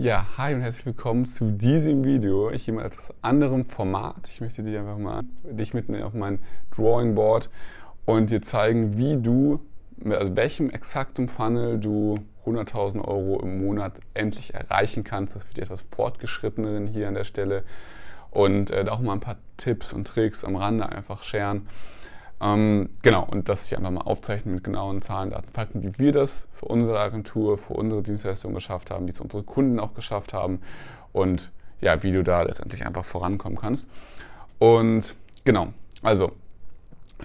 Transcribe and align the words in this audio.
Ja, 0.00 0.28
hi 0.36 0.54
und 0.54 0.60
herzlich 0.60 0.86
willkommen 0.86 1.26
zu 1.26 1.50
diesem 1.50 2.04
Video. 2.04 2.52
Ich 2.52 2.66
gehe 2.66 2.72
mal 2.72 2.86
etwas 2.86 3.12
anderem 3.20 3.64
Format. 3.64 4.28
Ich 4.28 4.40
möchte 4.40 4.62
dir 4.62 4.78
einfach 4.78 4.96
mal 4.96 5.24
dich 5.42 5.74
mitnehmen 5.74 6.04
auf 6.04 6.14
mein 6.14 6.38
Drawing 6.70 7.16
Board 7.16 7.50
und 8.04 8.30
dir 8.30 8.40
zeigen, 8.40 8.96
wie 8.96 9.16
du, 9.16 9.58
mit 9.96 10.16
also 10.16 10.36
welchem 10.36 10.70
exaktem 10.70 11.26
Funnel 11.26 11.80
du 11.80 12.14
100.000 12.46 13.00
Euro 13.08 13.40
im 13.40 13.60
Monat 13.66 13.98
endlich 14.14 14.54
erreichen 14.54 15.02
kannst. 15.02 15.34
Das 15.34 15.48
wird 15.48 15.56
die 15.56 15.62
etwas 15.62 15.82
fortgeschritteneren 15.90 16.86
hier 16.86 17.08
an 17.08 17.14
der 17.14 17.24
Stelle 17.24 17.64
und 18.30 18.70
äh, 18.70 18.86
auch 18.88 19.00
mal 19.00 19.14
ein 19.14 19.20
paar 19.20 19.38
Tipps 19.56 19.92
und 19.92 20.06
Tricks 20.06 20.44
am 20.44 20.54
Rande 20.54 20.88
einfach 20.88 21.24
scheren. 21.24 21.66
Ähm, 22.40 22.90
genau, 23.02 23.24
und 23.24 23.48
das 23.48 23.68
hier 23.68 23.78
einfach 23.78 23.90
mal 23.90 24.02
aufzeichnen 24.02 24.54
mit 24.54 24.64
genauen 24.64 25.02
Zahlen, 25.02 25.30
Daten, 25.30 25.50
Fakten, 25.52 25.82
wie 25.82 25.98
wir 25.98 26.12
das 26.12 26.46
für 26.52 26.66
unsere 26.66 27.00
Agentur, 27.00 27.58
für 27.58 27.74
unsere 27.74 28.02
Dienstleistung 28.02 28.54
geschafft 28.54 28.90
haben, 28.90 29.06
wie 29.08 29.12
es 29.12 29.20
unsere 29.20 29.42
Kunden 29.42 29.80
auch 29.80 29.94
geschafft 29.94 30.32
haben 30.32 30.60
und 31.12 31.50
ja, 31.80 32.02
wie 32.02 32.12
du 32.12 32.22
da 32.22 32.42
letztendlich 32.42 32.86
einfach 32.86 33.04
vorankommen 33.04 33.58
kannst. 33.58 33.88
Und 34.58 35.16
genau, 35.44 35.68
also 36.02 36.32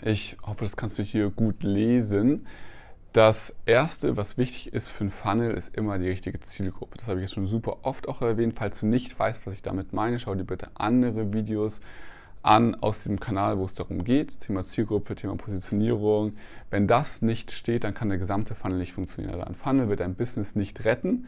ich 0.02 0.38
hoffe, 0.44 0.64
das 0.64 0.78
kannst 0.78 0.98
du 0.98 1.04
hier 1.04 1.30
gut 1.30 1.64
lesen. 1.64 2.48
Das 3.14 3.54
erste, 3.68 4.18
was 4.18 4.40
wichtig 4.40 4.73
ist 4.73 4.90
für 4.90 5.04
ein 5.04 5.12
Funnel, 5.12 5.52
ist 5.52 5.76
immer 5.78 6.00
die 6.00 6.08
richtige 6.08 6.40
Zielgruppe. 6.40 6.98
Das 6.98 7.08
habe 7.08 7.20
ich 7.20 7.26
jetzt 7.26 7.36
schon 7.36 7.45
super 7.45 7.78
oft 7.84 8.08
auch 8.08 8.23
erwähnt. 8.23 8.56
Falls 8.58 8.80
du 8.80 8.88
nicht 8.88 9.18
weißt, 9.18 9.45
was 9.45 9.54
ich 9.54 9.62
damit 9.62 9.94
meine, 9.94 10.18
schau 10.18 10.34
dir 10.34 10.45
bitte 10.45 10.70
andere 10.73 11.32
Videos 11.32 11.80
an 12.44 12.76
aus 12.76 13.00
diesem 13.00 13.20
Kanal, 13.20 13.58
wo 13.58 13.66
es 13.66 13.74
darum 13.74 14.04
geht, 14.04 14.42
Thema 14.42 14.64
Zielgruppe, 14.64 15.16
Thema 15.16 15.36
Positionierung. 15.36 16.34
Wenn 16.70 16.88
das 16.88 17.22
nicht 17.22 17.52
steht, 17.52 17.84
dann 17.84 17.94
kann 17.94 18.10
der 18.10 18.18
gesamte 18.18 18.54
Funnel 18.54 18.78
nicht 18.78 18.94
funktionieren. 18.94 19.34
Also 19.34 19.46
ein 19.46 19.56
Funnel 19.56 19.90
wird 19.90 20.02
dein 20.02 20.16
Business 20.16 20.56
nicht 20.56 20.86
retten, 20.86 21.26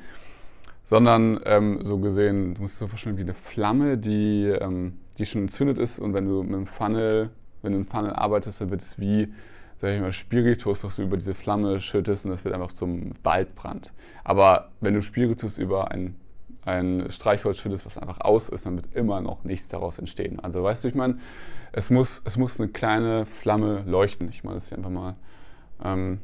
sondern 0.83 1.39
ähm, 1.45 1.79
so 1.83 1.97
gesehen, 1.97 2.53
du 2.53 2.61
musst 2.61 2.75
es 2.75 2.79
so 2.79 2.87
vorstellen 2.87 3.17
wie 3.17 3.21
eine 3.21 3.33
Flamme, 3.33 3.97
die, 3.97 4.45
ähm, 4.45 4.99
die 5.17 5.25
schon 5.25 5.43
entzündet 5.43 5.77
ist 5.77 5.99
und 5.99 6.13
wenn 6.13 6.27
du 6.27 6.43
mit 6.43 6.53
dem 6.53 6.67
Funnel, 6.67 7.29
wenn 7.61 7.71
du 7.71 7.79
im 7.79 7.85
Funnel 7.85 8.13
arbeitest, 8.13 8.61
dann 8.61 8.69
wird 8.69 8.81
es 8.81 8.99
wie 8.99 9.33
sag 9.77 9.93
ich 9.93 10.01
mal, 10.01 10.11
Spiritus, 10.11 10.83
was 10.83 10.95
du 10.95 11.03
über 11.03 11.17
diese 11.17 11.35
Flamme 11.35 11.79
schüttest 11.79 12.25
und 12.25 12.31
das 12.31 12.45
wird 12.45 12.55
einfach 12.55 12.71
zum 12.71 13.11
Waldbrand. 13.23 13.93
Aber 14.23 14.71
wenn 14.79 14.93
du 14.93 15.01
Spiritus 15.01 15.57
über 15.57 15.91
ein 15.91 16.15
ein 16.65 17.09
Streichholz 17.11 17.59
schüttest, 17.59 17.85
was 17.85 17.97
einfach 17.97 18.21
aus 18.21 18.49
ist, 18.49 18.65
dann 18.65 18.75
wird 18.75 18.93
immer 18.93 19.21
noch 19.21 19.43
nichts 19.43 19.67
daraus 19.67 19.99
entstehen. 19.99 20.39
Also 20.39 20.63
weißt 20.63 20.83
du, 20.83 20.87
ich 20.87 20.95
meine, 20.95 21.19
es 21.71 21.89
muss, 21.89 22.21
es 22.25 22.37
muss 22.37 22.59
eine 22.59 22.69
kleine 22.69 23.25
Flamme 23.25 23.83
leuchten. 23.85 24.29
Ich 24.29 24.43
mache 24.43 24.55
das 24.55 24.69
hier 24.69 24.77
einfach 24.77 24.89
mal 24.89 25.15
ähm, 25.83 26.19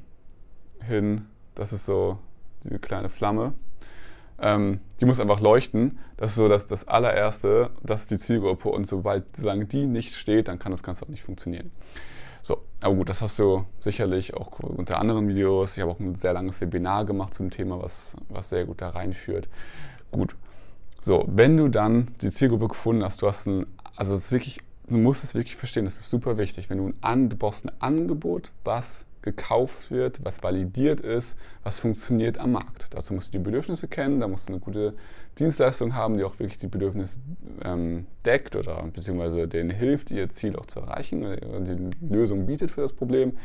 hin. 0.88 1.28
Das 1.56 1.74
ist 1.74 1.86
so 1.86 2.18
diese 2.64 2.80
kleine 2.80 3.10
Flamme. 3.10 3.54
Ähm, 4.40 4.80
die 5.00 5.06
muss 5.06 5.20
einfach 5.20 5.40
leuchten. 5.40 6.00
Das 6.18 6.32
ist 6.32 6.38
so 6.38 6.48
das, 6.48 6.66
das 6.66 6.88
allererste, 6.88 7.70
das 7.84 8.02
ist 8.02 8.12
die 8.12 8.18
Zielgruppe. 8.18 8.70
Und 8.70 8.88
sobald, 8.88 9.36
solange 9.36 9.66
die 9.66 9.86
nicht 9.86 10.16
steht, 10.16 10.48
dann 10.48 10.58
kann 10.58 10.72
das 10.72 10.82
Ganze 10.82 11.06
auch 11.06 11.10
nicht 11.10 11.24
funktionieren. 11.24 11.72
So, 12.44 12.64
aber 12.82 12.96
gut, 12.96 13.10
das 13.10 13.22
hast 13.22 13.38
du 13.38 13.66
sicherlich 13.80 14.34
auch 14.34 14.60
unter 14.60 15.00
anderen 15.00 15.28
Videos. 15.28 15.78
Ich 15.78 15.82
habe 15.82 15.92
auch 15.92 16.00
ein 16.00 16.16
sehr 16.16 16.34
langes 16.34 16.60
Webinar 16.62 17.06
gemacht 17.06 17.36
zum 17.36 17.52
Thema, 17.52 17.80
was, 17.82 18.16
was 18.30 18.50
sehr 18.50 18.66
gut 18.66 18.82
da 18.82 18.90
reinführt. 18.90 19.48
Gut. 20.12 20.36
So, 21.02 21.26
wenn 21.28 21.58
du 21.58 21.68
dann 21.68 22.08
die 22.22 22.32
Zielgruppe 22.32 22.68
gefunden 22.68 23.04
hast, 23.04 23.22
du 23.22 23.28
hast 23.28 23.48
ein, 23.48 23.66
also 23.96 24.14
es 24.14 24.26
ist 24.26 24.32
wirklich, 24.32 24.60
du 24.88 24.98
musst 24.98 25.24
es 25.24 25.34
wirklich 25.34 25.56
verstehen, 25.56 25.86
das 25.86 25.96
ist 25.96 26.10
super 26.10 26.38
wichtig. 26.38 26.70
Wenn 26.70 26.78
du 26.78 26.94
ein, 27.02 27.30
du 27.30 27.38
brauchst 27.38 27.66
ein 27.66 27.72
Angebot, 27.80 28.52
was 28.64 29.06
gekauft 29.22 29.92
wird, 29.92 30.24
was 30.24 30.44
validiert 30.44 31.00
ist, 31.02 31.38
was 31.64 31.80
funktioniert 31.80 32.38
am 32.38 32.54
Markt. 32.54 32.94
Dazu 32.94 33.14
musst 33.14 33.28
du 33.28 33.38
die 33.38 33.44
Bedürfnisse 33.44 33.88
kennen, 33.88 34.20
da 34.20 34.28
musst 34.28 34.50
du 34.50 34.54
eine 34.54 34.60
gute 34.60 34.96
Dienstleistung 35.38 35.96
haben, 35.96 36.18
die 36.18 36.24
auch 36.24 36.40
wirklich 36.40 36.58
die 36.58 36.68
Bedürfnisse 36.68 37.20
ähm, 37.64 38.08
deckt 38.26 38.56
oder 38.56 38.84
beziehungsweise 38.92 39.48
denen 39.48 39.70
hilft, 39.70 40.12
ihr 40.12 40.30
Ziel 40.30 40.56
auch 40.56 40.66
zu 40.66 40.80
erreichen, 40.80 41.24
oder 41.24 41.60
die 41.60 41.90
Lösung 42.02 42.46
bietet 42.46 42.72
für 42.72 42.82
das 42.82 42.94
Problem. 42.94 43.38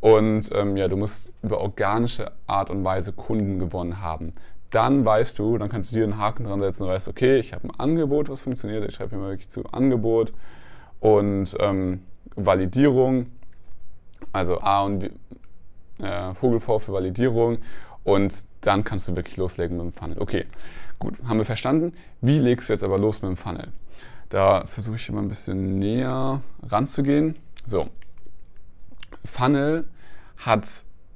Und 0.00 0.50
ähm, 0.54 0.76
ja, 0.76 0.86
du 0.86 0.96
musst 0.96 1.32
über 1.42 1.60
organische 1.60 2.30
Art 2.46 2.70
und 2.70 2.84
Weise 2.84 3.12
Kunden 3.12 3.58
gewonnen 3.58 4.00
haben 4.00 4.32
dann 4.70 5.04
weißt 5.04 5.38
du, 5.38 5.58
dann 5.58 5.68
kannst 5.68 5.92
du 5.92 5.96
dir 5.96 6.04
einen 6.04 6.18
Haken 6.18 6.44
dran 6.44 6.60
setzen 6.60 6.84
und 6.84 6.90
weißt, 6.90 7.08
okay, 7.08 7.38
ich 7.38 7.52
habe 7.52 7.68
ein 7.68 7.78
Angebot, 7.78 8.28
was 8.28 8.42
funktioniert. 8.42 8.86
Ich 8.86 8.94
schreibe 8.94 9.10
hier 9.10 9.18
mal 9.18 9.30
wirklich 9.30 9.48
zu 9.48 9.64
Angebot 9.66 10.32
und 11.00 11.56
ähm, 11.60 12.02
Validierung, 12.36 13.26
also 14.32 14.60
A 14.60 14.82
und 14.82 15.10
äh, 16.00 16.34
Vogel 16.34 16.60
V 16.60 16.78
für 16.78 16.92
Validierung 16.92 17.58
und 18.04 18.44
dann 18.60 18.84
kannst 18.84 19.08
du 19.08 19.16
wirklich 19.16 19.36
loslegen 19.36 19.76
mit 19.76 19.86
dem 19.86 19.92
Funnel. 19.92 20.18
Okay, 20.20 20.46
gut, 20.98 21.14
haben 21.26 21.38
wir 21.38 21.46
verstanden. 21.46 21.92
Wie 22.20 22.38
legst 22.38 22.68
du 22.68 22.72
jetzt 22.72 22.84
aber 22.84 22.98
los 22.98 23.22
mit 23.22 23.30
dem 23.30 23.36
Funnel? 23.36 23.72
Da 24.28 24.66
versuche 24.66 24.96
ich 24.96 25.10
mal 25.10 25.22
ein 25.22 25.28
bisschen 25.28 25.78
näher 25.78 26.42
ranzugehen. 26.62 27.36
So, 27.64 27.88
Funnel 29.24 29.88
hat, 30.36 30.66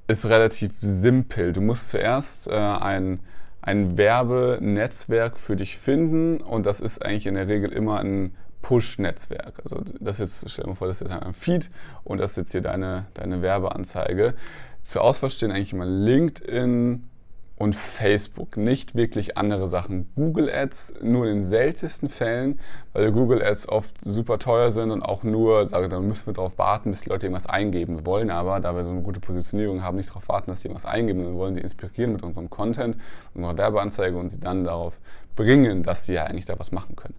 ist 0.06 0.26
relativ 0.26 0.72
simpel. 0.78 1.52
Du 1.52 1.60
musst 1.60 1.90
zuerst 1.90 2.48
äh, 2.48 2.56
ein 2.56 3.20
ein 3.62 3.96
Werbenetzwerk 3.96 5.38
für 5.38 5.56
dich 5.56 5.78
finden 5.78 6.40
und 6.40 6.66
das 6.66 6.80
ist 6.80 7.04
eigentlich 7.04 7.26
in 7.26 7.34
der 7.34 7.48
Regel 7.48 7.72
immer 7.72 8.00
ein 8.00 8.34
Push-Netzwerk. 8.60 9.60
Also 9.64 9.82
das 10.00 10.18
jetzt, 10.18 10.48
stell 10.50 10.64
dir 10.64 10.70
mal 10.70 10.76
vor, 10.76 10.88
das 10.88 11.00
ist 11.00 11.08
jetzt 11.08 11.22
ein 11.22 11.34
Feed 11.34 11.70
und 12.04 12.18
das 12.18 12.32
ist 12.32 12.36
jetzt 12.36 12.52
hier 12.52 12.60
deine, 12.60 13.06
deine 13.14 13.40
Werbeanzeige. 13.42 14.34
Zur 14.82 15.02
Auswahl 15.02 15.30
stehen 15.30 15.52
eigentlich 15.52 15.72
immer 15.72 15.86
LinkedIn, 15.86 17.08
und 17.56 17.74
Facebook. 17.74 18.56
Nicht 18.56 18.94
wirklich 18.94 19.36
andere 19.36 19.68
Sachen. 19.68 20.10
Google 20.16 20.50
Ads 20.50 20.94
nur 21.02 21.26
in 21.26 21.38
den 21.38 21.44
seltensten 21.44 22.08
Fällen, 22.08 22.60
weil 22.92 23.12
Google 23.12 23.42
Ads 23.42 23.68
oft 23.68 23.96
super 24.04 24.38
teuer 24.38 24.70
sind 24.70 24.90
und 24.90 25.02
auch 25.02 25.22
nur, 25.22 25.68
sage, 25.68 25.88
da 25.88 26.00
müssen 26.00 26.26
wir 26.26 26.34
darauf 26.34 26.58
warten, 26.58 26.90
bis 26.90 27.02
die 27.02 27.10
Leute 27.10 27.26
irgendwas 27.26 27.46
eingeben. 27.46 27.98
Wir 27.98 28.06
wollen 28.06 28.30
aber, 28.30 28.60
da 28.60 28.74
wir 28.74 28.84
so 28.84 28.90
eine 28.90 29.02
gute 29.02 29.20
Positionierung 29.20 29.82
haben, 29.82 29.96
nicht 29.96 30.10
darauf 30.10 30.28
warten, 30.28 30.50
dass 30.50 30.60
die 30.60 30.68
irgendwas 30.68 30.90
eingeben. 30.90 31.20
Wir 31.20 31.34
wollen 31.34 31.54
die 31.54 31.60
inspirieren 31.60 32.12
mit 32.12 32.22
unserem 32.22 32.50
Content, 32.50 32.96
unserer 33.34 33.56
Werbeanzeige 33.56 34.16
und 34.16 34.30
sie 34.30 34.40
dann 34.40 34.64
darauf 34.64 34.98
bringen, 35.36 35.82
dass 35.82 36.04
sie 36.04 36.14
ja 36.14 36.24
eigentlich 36.24 36.46
da 36.46 36.58
was 36.58 36.72
machen 36.72 36.96
können. 36.96 37.14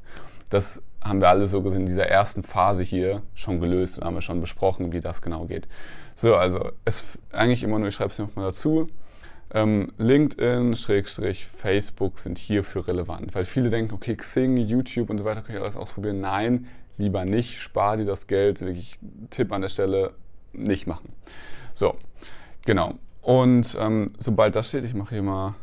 Das 0.49 0.81
haben 1.01 1.19
wir 1.19 1.29
alle 1.29 1.47
so 1.47 1.61
gesehen 1.61 1.81
in 1.81 1.85
dieser 1.87 2.07
ersten 2.07 2.43
Phase 2.43 2.83
hier 2.83 3.23
schon 3.33 3.59
gelöst 3.59 3.97
und 3.97 4.05
haben 4.05 4.13
wir 4.13 4.21
schon 4.21 4.39
besprochen, 4.39 4.91
wie 4.91 4.99
das 4.99 5.21
genau 5.21 5.45
geht. 5.45 5.67
So, 6.15 6.35
also 6.35 6.69
es 6.85 7.17
eigentlich 7.31 7.63
immer 7.63 7.79
nur, 7.79 7.87
ich 7.87 7.95
schreibe 7.95 8.11
es 8.11 8.19
nochmal 8.19 8.45
dazu, 8.45 8.87
ähm, 9.53 9.91
LinkedIn, 9.97 10.75
Schrägstrich, 10.75 11.45
Facebook 11.45 12.19
sind 12.19 12.37
hierfür 12.37 12.87
relevant. 12.87 13.35
Weil 13.35 13.45
viele 13.45 13.69
denken, 13.69 13.93
okay, 13.93 14.15
Xing, 14.15 14.57
YouTube 14.57 15.09
und 15.09 15.19
so 15.19 15.25
weiter 15.25 15.41
kann 15.41 15.55
ich 15.55 15.61
alles 15.61 15.75
ausprobieren. 15.75 16.19
Nein, 16.19 16.67
lieber 16.97 17.25
nicht. 17.25 17.59
Spar 17.59 17.97
dir 17.97 18.05
das 18.05 18.27
Geld. 18.27 18.61
Wirklich 18.61 18.99
Tipp 19.29 19.51
an 19.51 19.61
der 19.61 19.69
Stelle, 19.69 20.13
nicht 20.53 20.87
machen. 20.87 21.13
So, 21.73 21.95
genau. 22.65 22.95
Und 23.21 23.77
ähm, 23.79 24.07
sobald 24.19 24.55
das 24.55 24.69
steht, 24.69 24.83
ich 24.83 24.93
mache 24.93 25.15
hier 25.15 25.23
mal, 25.23 25.55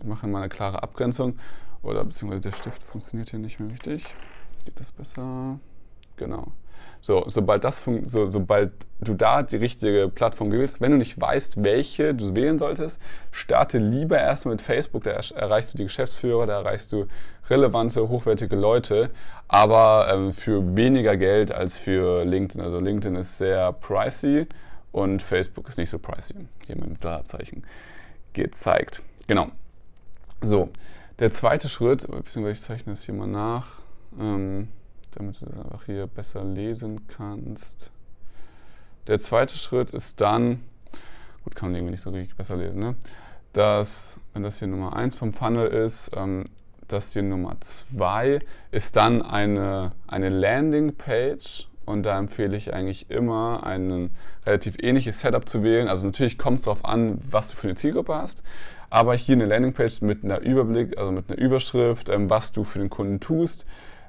ich 0.00 0.06
mache 0.06 0.26
mal 0.26 0.40
eine 0.40 0.48
klare 0.48 0.82
Abgrenzung. 0.82 1.38
Oder 1.82 2.04
beziehungsweise 2.04 2.42
der 2.42 2.52
Stift 2.52 2.82
funktioniert 2.82 3.30
hier 3.30 3.38
nicht 3.38 3.60
mehr 3.60 3.70
richtig. 3.70 4.04
Geht 4.64 4.80
das 4.80 4.90
besser? 4.90 5.60
Genau. 6.16 6.52
So, 7.00 7.22
sobald, 7.26 7.62
das 7.62 7.84
so, 8.02 8.26
sobald 8.26 8.72
du 9.00 9.14
da 9.14 9.42
die 9.42 9.56
richtige 9.56 10.10
Plattform 10.12 10.50
gewählst, 10.50 10.80
wenn 10.80 10.90
du 10.92 10.98
nicht 10.98 11.20
weißt, 11.20 11.62
welche 11.62 12.14
du 12.14 12.34
wählen 12.34 12.58
solltest, 12.58 13.00
starte 13.30 13.78
lieber 13.78 14.18
erstmal 14.18 14.54
mit 14.54 14.62
Facebook, 14.62 15.04
da 15.04 15.12
erreichst 15.12 15.72
du 15.72 15.78
die 15.78 15.84
Geschäftsführer, 15.84 16.46
da 16.46 16.54
erreichst 16.54 16.92
du 16.92 17.06
relevante, 17.48 18.08
hochwertige 18.08 18.56
Leute, 18.56 19.10
aber 19.46 20.08
ähm, 20.12 20.32
für 20.32 20.76
weniger 20.76 21.16
Geld 21.16 21.52
als 21.52 21.78
für 21.78 22.24
LinkedIn. 22.24 22.60
Also 22.60 22.80
LinkedIn 22.80 23.14
ist 23.14 23.38
sehr 23.38 23.72
pricey 23.72 24.46
und 24.90 25.22
Facebook 25.22 25.68
ist 25.68 25.78
nicht 25.78 25.90
so 25.90 25.98
pricey. 25.98 26.48
Hier 26.66 26.76
mit 26.76 26.86
dem 26.86 26.98
Dollarzeichen 26.98 27.64
gezeigt. 28.32 29.02
Genau. 29.28 29.48
So, 30.42 30.70
der 31.18 31.30
zweite 31.30 31.68
Schritt, 31.68 32.06
beziehungsweise 32.08 32.52
ich 32.52 32.62
zeichne 32.62 32.94
das 32.94 33.04
hier 33.04 33.14
mal 33.14 33.28
nach. 33.28 33.68
Ähm, 34.18 34.68
damit 35.16 35.40
du 35.40 35.46
das 35.46 35.58
einfach 35.58 35.84
hier 35.84 36.06
besser 36.06 36.44
lesen 36.44 37.06
kannst. 37.08 37.90
Der 39.06 39.18
zweite 39.18 39.56
Schritt 39.56 39.90
ist 39.90 40.20
dann, 40.20 40.60
gut, 41.44 41.54
kann 41.54 41.70
man 41.70 41.76
irgendwie 41.76 41.92
nicht 41.92 42.02
so 42.02 42.10
richtig 42.10 42.36
besser 42.36 42.56
lesen, 42.56 42.78
ne? 42.78 42.96
dass, 43.52 44.20
wenn 44.34 44.42
das 44.42 44.58
hier 44.58 44.68
Nummer 44.68 44.94
1 44.94 45.14
vom 45.14 45.32
Funnel 45.32 45.68
ist, 45.68 46.10
ähm, 46.14 46.44
das 46.88 47.12
hier 47.12 47.22
Nummer 47.22 47.56
2 47.60 48.38
ist 48.70 48.96
dann 48.96 49.22
eine, 49.22 49.92
eine 50.06 50.28
Landingpage 50.28 51.68
und 51.84 52.04
da 52.04 52.18
empfehle 52.18 52.56
ich 52.56 52.74
eigentlich 52.74 53.10
immer 53.10 53.64
ein 53.64 54.10
relativ 54.44 54.76
ähnliches 54.80 55.20
Setup 55.20 55.48
zu 55.48 55.62
wählen. 55.62 55.88
Also 55.88 56.06
natürlich 56.06 56.36
kommt 56.36 56.58
es 56.58 56.64
darauf 56.64 56.84
an, 56.84 57.18
was 57.28 57.48
du 57.48 57.56
für 57.56 57.68
eine 57.68 57.76
Zielgruppe 57.76 58.14
hast, 58.14 58.42
aber 58.90 59.14
hier 59.14 59.34
eine 59.36 59.46
Landingpage 59.46 60.02
mit 60.02 60.24
einer 60.24 60.40
Überblick, 60.40 60.98
also 60.98 61.12
mit 61.12 61.30
einer 61.30 61.38
Überschrift, 61.38 62.08
ähm, 62.08 62.28
was 62.28 62.52
du 62.52 62.64
für 62.64 62.78
den 62.78 62.90
Kunden 62.90 63.20
tust, 63.20 63.66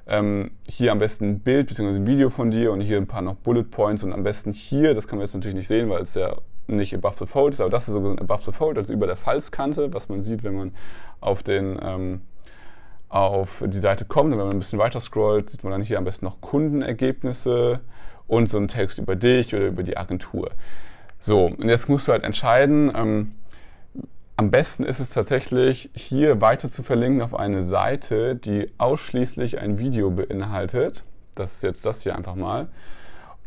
ähm, 0.08 0.52
hier 0.68 0.92
am 0.92 0.98
besten 0.98 1.24
ein 1.24 1.40
Bild 1.40 1.68
bzw. 1.68 1.96
ein 1.96 2.06
Video 2.06 2.30
von 2.30 2.50
dir 2.50 2.72
und 2.72 2.80
hier 2.80 2.96
ein 2.96 3.06
paar 3.06 3.22
noch 3.22 3.36
Bullet 3.36 3.64
Points 3.64 4.02
und 4.04 4.12
am 4.12 4.22
besten 4.22 4.52
hier, 4.52 4.94
das 4.94 5.06
kann 5.06 5.18
man 5.18 5.26
jetzt 5.26 5.34
natürlich 5.34 5.56
nicht 5.56 5.68
sehen, 5.68 5.90
weil 5.90 6.02
es 6.02 6.14
ja 6.14 6.36
nicht 6.66 6.94
above 6.94 7.16
the 7.18 7.26
fold 7.26 7.54
ist, 7.54 7.60
aber 7.60 7.70
das 7.70 7.88
ist 7.88 7.94
sogar 7.94 8.12
above 8.18 8.42
the 8.42 8.52
fold, 8.52 8.78
also 8.78 8.92
über 8.92 9.06
der 9.06 9.16
Falzkante, 9.16 9.92
was 9.92 10.08
man 10.08 10.22
sieht, 10.22 10.44
wenn 10.44 10.54
man 10.54 10.72
auf 11.20 11.42
den, 11.42 11.78
ähm, 11.82 12.22
auf 13.08 13.62
die 13.66 13.78
Seite 13.78 14.04
kommt 14.04 14.32
und 14.32 14.38
wenn 14.38 14.46
man 14.46 14.56
ein 14.56 14.60
bisschen 14.60 14.78
weiter 14.78 15.00
scrollt, 15.00 15.50
sieht 15.50 15.62
man 15.64 15.72
dann 15.72 15.82
hier 15.82 15.98
am 15.98 16.04
besten 16.04 16.24
noch 16.24 16.40
Kundenergebnisse 16.40 17.80
und 18.26 18.50
so 18.50 18.58
einen 18.58 18.68
Text 18.68 18.98
über 18.98 19.16
dich 19.16 19.54
oder 19.54 19.66
über 19.66 19.82
die 19.82 19.96
Agentur. 19.96 20.50
So, 21.18 21.46
und 21.46 21.68
jetzt 21.68 21.88
musst 21.88 22.06
du 22.06 22.12
halt 22.12 22.24
entscheiden, 22.24 22.92
ähm, 22.94 23.32
am 24.38 24.52
besten 24.52 24.84
ist 24.84 25.00
es 25.00 25.10
tatsächlich, 25.10 25.90
hier 25.94 26.40
weiter 26.40 26.70
zu 26.70 26.84
verlinken 26.84 27.22
auf 27.22 27.34
eine 27.34 27.60
Seite, 27.60 28.36
die 28.36 28.70
ausschließlich 28.78 29.58
ein 29.58 29.80
Video 29.80 30.12
beinhaltet. 30.12 31.02
Das 31.34 31.54
ist 31.54 31.64
jetzt 31.64 31.84
das 31.84 32.04
hier 32.04 32.14
einfach 32.14 32.36
mal. 32.36 32.68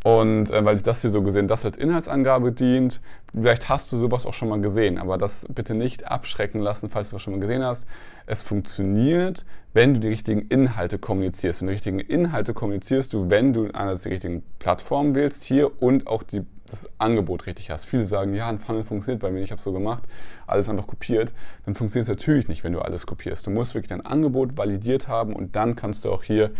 Und 0.03 0.49
äh, 0.49 0.65
weil 0.65 0.75
ich 0.77 0.83
das 0.83 1.01
hier 1.01 1.11
so 1.11 1.21
gesehen, 1.21 1.47
das 1.47 1.63
als 1.63 1.77
Inhaltsangabe 1.77 2.51
dient, 2.51 3.01
vielleicht 3.33 3.69
hast 3.69 3.91
du 3.91 3.97
sowas 3.97 4.25
auch 4.25 4.33
schon 4.33 4.49
mal 4.49 4.59
gesehen, 4.59 4.97
aber 4.97 5.17
das 5.17 5.45
bitte 5.53 5.75
nicht 5.75 6.07
abschrecken 6.07 6.59
lassen, 6.59 6.89
falls 6.89 7.09
du 7.09 7.15
das 7.15 7.21
schon 7.21 7.33
mal 7.33 7.39
gesehen 7.39 7.63
hast. 7.63 7.87
Es 8.25 8.43
funktioniert, 8.43 9.45
wenn 9.73 9.93
du 9.93 9.99
die 9.99 10.07
richtigen 10.07 10.41
Inhalte 10.47 10.97
kommunizierst. 10.97 11.61
Und 11.61 11.67
die 11.67 11.73
richtigen 11.73 11.99
Inhalte 11.99 12.53
kommunizierst 12.53 13.13
du, 13.13 13.29
wenn 13.29 13.53
du 13.53 13.65
einerseits 13.73 14.03
die 14.03 14.09
richtigen 14.09 14.43
Plattformen 14.57 15.13
wählst 15.13 15.43
hier 15.43 15.81
und 15.81 16.07
auch 16.07 16.23
die, 16.23 16.41
das 16.65 16.89
Angebot 16.97 17.45
richtig 17.45 17.69
hast. 17.69 17.85
Viele 17.85 18.05
sagen, 18.05 18.33
ja, 18.33 18.47
ein 18.47 18.57
Funnel 18.57 18.83
funktioniert 18.83 19.21
bei 19.21 19.29
mir, 19.29 19.41
ich 19.41 19.51
habe 19.51 19.61
so 19.61 19.71
gemacht, 19.71 20.03
alles 20.47 20.67
einfach 20.67 20.87
kopiert. 20.87 21.31
Dann 21.65 21.75
funktioniert 21.75 22.09
es 22.09 22.09
natürlich 22.09 22.47
nicht, 22.47 22.63
wenn 22.63 22.73
du 22.73 22.79
alles 22.79 23.05
kopierst. 23.05 23.45
Du 23.45 23.51
musst 23.51 23.75
wirklich 23.75 23.89
dein 23.89 24.05
Angebot 24.05 24.57
validiert 24.57 25.07
haben 25.07 25.33
und 25.33 25.55
dann 25.55 25.75
kannst 25.75 26.05
du 26.05 26.11
auch 26.11 26.23
hier 26.23 26.51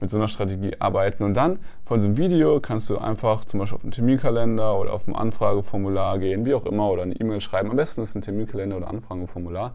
mit 0.00 0.10
so 0.10 0.16
einer 0.16 0.28
Strategie 0.28 0.76
arbeiten. 0.78 1.24
Und 1.24 1.34
dann 1.34 1.58
von 1.84 2.00
einem 2.00 2.16
Video 2.16 2.60
kannst 2.60 2.88
du 2.90 2.98
einfach 2.98 3.44
zum 3.44 3.60
Beispiel 3.60 3.76
auf 3.76 3.82
einen 3.82 3.92
Terminkalender 3.92 4.78
oder 4.78 4.92
auf 4.92 5.06
ein 5.08 5.14
Anfrageformular 5.14 6.18
gehen, 6.18 6.46
wie 6.46 6.54
auch 6.54 6.66
immer, 6.66 6.90
oder 6.90 7.02
eine 7.02 7.14
E-Mail 7.14 7.40
schreiben. 7.40 7.70
Am 7.70 7.76
besten 7.76 8.02
ist 8.02 8.14
ein 8.14 8.22
Terminkalender 8.22 8.76
oder 8.76 8.88
Anfrageformular. 8.88 9.74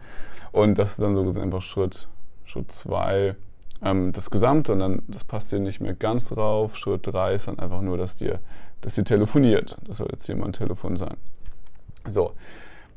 Und 0.52 0.78
das 0.78 0.92
ist 0.92 1.02
dann 1.02 1.16
so 1.16 1.40
einfach 1.40 1.62
Schritt 1.62 1.94
2. 1.94 2.14
Schritt 2.46 2.72
zwei, 2.72 3.36
ähm, 3.82 4.12
das 4.12 4.30
Gesamte 4.30 4.74
und 4.74 4.80
dann, 4.80 5.02
das 5.08 5.24
passt 5.24 5.50
hier 5.50 5.60
nicht 5.60 5.80
mehr 5.80 5.94
ganz 5.94 6.30
drauf. 6.30 6.76
Schritt 6.78 7.08
3 7.08 7.36
ist 7.36 7.48
dann 7.48 7.60
einfach 7.60 7.82
nur, 7.82 7.98
dass 7.98 8.16
dir, 8.16 8.40
dass 8.82 8.98
ihr 8.98 9.06
telefoniert. 9.06 9.78
Das 9.86 9.98
soll 9.98 10.08
jetzt 10.12 10.30
ein 10.30 10.54
Telefon 10.54 10.98
sein. 10.98 11.16
So, 12.06 12.34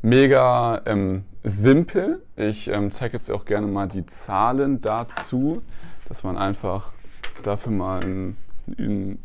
mega 0.02 0.82
ähm, 0.86 1.24
simpel. 1.44 2.22
Ich 2.34 2.68
ähm, 2.68 2.90
zeige 2.90 3.16
jetzt 3.16 3.30
auch 3.30 3.44
gerne 3.44 3.66
mal 3.66 3.88
die 3.88 4.04
Zahlen 4.06 4.80
dazu, 4.80 5.62
dass 6.08 6.24
man 6.24 6.36
einfach 6.36 6.92
dafür 7.42 7.72
mal 7.72 8.02
einen, 8.02 8.36
einen 8.78 9.18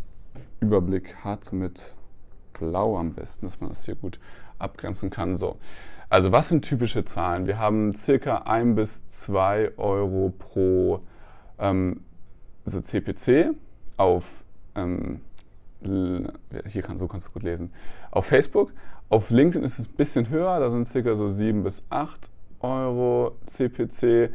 Überblick 0.60 1.16
hat 1.24 1.52
mit 1.54 1.96
Blau 2.54 2.98
am 2.98 3.14
besten, 3.14 3.46
dass 3.46 3.60
man 3.60 3.70
das 3.70 3.86
hier 3.86 3.96
gut 3.96 4.20
abgrenzen 4.60 5.10
kann. 5.10 5.36
So, 5.36 5.58
also 6.10 6.32
was 6.32 6.50
sind 6.50 6.64
typische 6.64 7.04
Zahlen? 7.06 7.46
Wir 7.46 7.58
haben 7.58 7.92
circa 7.92 8.40
1 8.40 8.76
bis 8.76 9.08
2 9.08 9.78
Euro 9.78 10.34
pro 10.38 11.02
ähm, 11.58 12.02
also 12.66 12.82
CPC 12.82 13.56
auf, 13.98 14.44
ähm, 14.76 15.22
hier 15.84 16.82
kann, 16.84 16.98
so 16.98 17.08
kannst 17.08 17.28
du 17.28 17.32
gut 17.32 17.44
lesen, 17.44 17.72
auf 18.12 18.26
Facebook. 18.26 18.72
Auf 19.10 19.30
LinkedIn 19.30 19.64
ist 19.64 19.80
es 19.80 19.88
ein 19.88 19.96
bisschen 19.96 20.30
höher, 20.30 20.60
da 20.60 20.70
sind 20.70 20.86
circa 20.86 21.16
so 21.16 21.28
7 21.28 21.64
bis 21.64 21.84
8 21.90 22.30
Euro 22.62 23.36
CPC. 23.46 24.32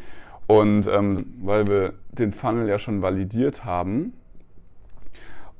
Und 0.47 0.87
ähm, 0.87 1.35
weil 1.43 1.67
wir 1.67 1.95
den 2.13 2.33
Funnel 2.33 2.69
ja 2.69 2.79
schon 2.79 3.03
validiert 3.03 3.65
haben 3.65 4.13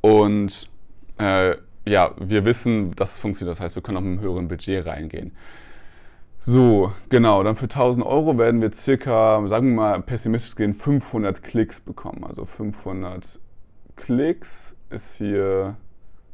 und 0.01 0.71
äh, 1.19 1.57
ja, 1.85 2.15
wir 2.19 2.45
wissen, 2.45 2.93
dass 2.93 3.15
es 3.15 3.19
funktioniert, 3.21 3.57
das 3.57 3.61
heißt, 3.61 3.77
wir 3.77 3.83
können 3.83 3.97
auch 3.97 4.03
mit 4.03 4.13
einem 4.13 4.21
höheren 4.21 4.49
Budget 4.49 4.87
reingehen. 4.87 5.33
So, 6.41 6.93
genau, 7.09 7.43
dann 7.43 7.57
für 7.57 7.65
1000 7.65 8.07
Euro 8.07 8.39
werden 8.39 8.63
wir 8.63 8.73
circa, 8.73 9.47
sagen 9.49 9.71
wir 9.71 9.75
mal 9.75 10.03
pessimistisch 10.03 10.55
gehen, 10.55 10.73
500 10.73 11.43
Klicks 11.43 11.81
bekommen. 11.81 12.23
Also 12.25 12.45
500 12.45 13.41
Klicks 13.97 14.77
ist 14.91 15.17
hier 15.17 15.77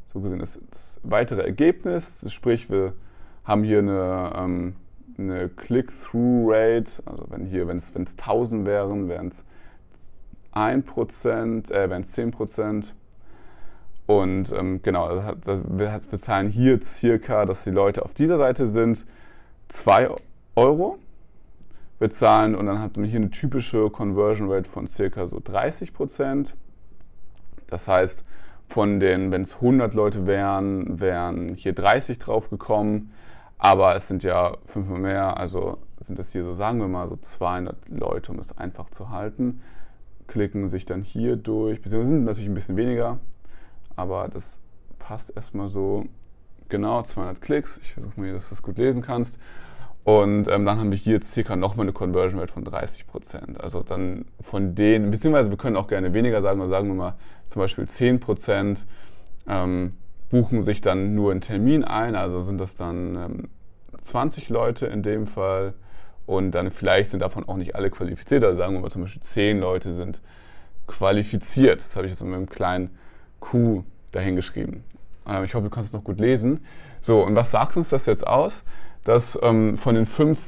so 0.06 0.20
gesehen 0.20 0.38
das, 0.38 0.60
das 0.70 1.00
weitere 1.02 1.42
Ergebnis. 1.42 2.30
Sprich, 2.30 2.68
wir 2.68 2.92
haben 3.44 3.64
hier 3.64 3.78
eine 3.78 4.32
ähm, 4.36 4.76
eine 5.18 5.48
Click-Through-Rate, 5.48 7.02
also 7.06 7.26
wenn 7.28 7.46
hier, 7.46 7.68
wenn 7.68 7.76
es 7.76 7.94
1000 7.94 8.66
wären, 8.66 9.08
wären 9.08 9.28
es 9.28 9.44
1%, 10.52 11.72
äh, 11.72 11.90
wären 11.90 12.02
es 12.02 12.16
10%. 12.16 12.92
Und 14.06 14.52
ähm, 14.52 14.82
genau, 14.82 15.14
das, 15.14 15.36
das, 15.40 15.62
wir 15.64 16.18
zahlen 16.18 16.48
hier 16.48 16.80
circa, 16.80 17.46
dass 17.46 17.64
die 17.64 17.70
Leute 17.70 18.04
auf 18.04 18.14
dieser 18.14 18.36
Seite 18.36 18.66
sind, 18.66 19.06
2 19.68 20.10
Euro 20.56 20.98
bezahlen 21.98 22.54
und 22.54 22.66
dann 22.66 22.80
hat 22.80 22.96
man 22.96 23.06
hier 23.06 23.20
eine 23.20 23.30
typische 23.30 23.88
Conversion 23.88 24.50
Rate 24.50 24.68
von 24.68 24.86
circa 24.88 25.26
so 25.28 25.38
30% 25.38 26.52
Das 27.68 27.86
heißt, 27.86 28.24
von 28.66 29.00
den, 29.00 29.30
wenn 29.30 29.42
es 29.42 29.56
100 29.56 29.94
Leute 29.94 30.26
wären, 30.26 30.98
wären 30.98 31.54
hier 31.54 31.74
30 31.74 32.18
drauf 32.18 32.50
gekommen. 32.50 33.12
Aber 33.64 33.94
es 33.94 34.08
sind 34.08 34.24
ja 34.24 34.56
fünfmal 34.64 34.98
mehr, 34.98 35.36
also 35.36 35.78
sind 36.00 36.18
das 36.18 36.32
hier 36.32 36.42
so, 36.42 36.52
sagen 36.52 36.80
wir 36.80 36.88
mal, 36.88 37.06
so 37.06 37.14
200 37.14 37.90
Leute, 37.90 38.32
um 38.32 38.38
das 38.38 38.58
einfach 38.58 38.90
zu 38.90 39.10
halten. 39.10 39.62
Klicken 40.26 40.66
sich 40.66 40.84
dann 40.84 41.00
hier 41.00 41.36
durch, 41.36 41.80
beziehungsweise 41.80 42.12
sind 42.12 42.24
natürlich 42.24 42.50
ein 42.50 42.54
bisschen 42.54 42.76
weniger, 42.76 43.20
aber 43.94 44.26
das 44.26 44.58
passt 44.98 45.36
erstmal 45.36 45.68
so. 45.68 46.06
Genau, 46.70 47.02
200 47.02 47.40
Klicks. 47.40 47.78
Ich 47.78 47.92
versuche 47.92 48.18
mal, 48.18 48.32
dass 48.32 48.46
du 48.46 48.50
das 48.50 48.64
gut 48.64 48.78
lesen 48.78 49.00
kannst. 49.00 49.38
Und 50.02 50.48
ähm, 50.48 50.64
dann 50.66 50.80
haben 50.80 50.90
wir 50.90 50.98
hier 50.98 51.14
jetzt 51.14 51.30
circa 51.30 51.54
nochmal 51.54 51.84
eine 51.84 51.92
Conversion 51.92 52.40
Rate 52.40 52.52
von 52.52 52.64
30 52.64 53.06
Prozent. 53.06 53.60
Also 53.60 53.84
dann 53.84 54.24
von 54.40 54.74
denen, 54.74 55.12
beziehungsweise 55.12 55.50
wir 55.52 55.58
können 55.58 55.76
auch 55.76 55.86
gerne 55.86 56.14
weniger 56.14 56.42
sagen, 56.42 56.68
sagen 56.68 56.88
wir 56.88 56.94
mal 56.94 57.14
zum 57.46 57.60
Beispiel 57.60 57.86
10 57.86 58.18
Prozent. 58.18 58.86
Ähm, 59.46 59.98
buchen 60.32 60.62
sich 60.62 60.80
dann 60.80 61.14
nur 61.14 61.30
einen 61.30 61.42
Termin 61.42 61.84
ein, 61.84 62.16
also 62.16 62.40
sind 62.40 62.58
das 62.58 62.74
dann 62.74 63.14
ähm, 63.16 63.48
20 63.98 64.48
Leute 64.48 64.86
in 64.86 65.02
dem 65.02 65.26
Fall 65.26 65.74
und 66.24 66.52
dann 66.52 66.70
vielleicht 66.70 67.10
sind 67.10 67.20
davon 67.20 67.46
auch 67.46 67.58
nicht 67.58 67.76
alle 67.76 67.90
qualifiziert, 67.90 68.42
also 68.42 68.56
sagen 68.56 68.72
wir 68.72 68.80
mal 68.80 68.90
zum 68.90 69.02
Beispiel 69.02 69.22
10 69.22 69.60
Leute 69.60 69.92
sind 69.92 70.22
qualifiziert. 70.86 71.82
Das 71.82 71.96
habe 71.96 72.06
ich 72.06 72.12
jetzt 72.12 72.24
mit 72.24 72.34
einem 72.34 72.48
kleinen 72.48 72.96
Q 73.40 73.84
dahingeschrieben. 74.12 74.82
Ähm, 75.28 75.44
ich 75.44 75.54
hoffe, 75.54 75.64
du 75.64 75.70
kannst 75.70 75.90
es 75.90 75.92
noch 75.92 76.02
gut 76.02 76.18
lesen. 76.18 76.64
So, 77.02 77.22
und 77.22 77.36
was 77.36 77.50
sagt 77.50 77.76
uns 77.76 77.90
das 77.90 78.06
jetzt 78.06 78.26
aus? 78.26 78.64
Dass 79.04 79.38
ähm, 79.42 79.76
von 79.76 79.94
den 79.94 80.06
fünf, 80.06 80.38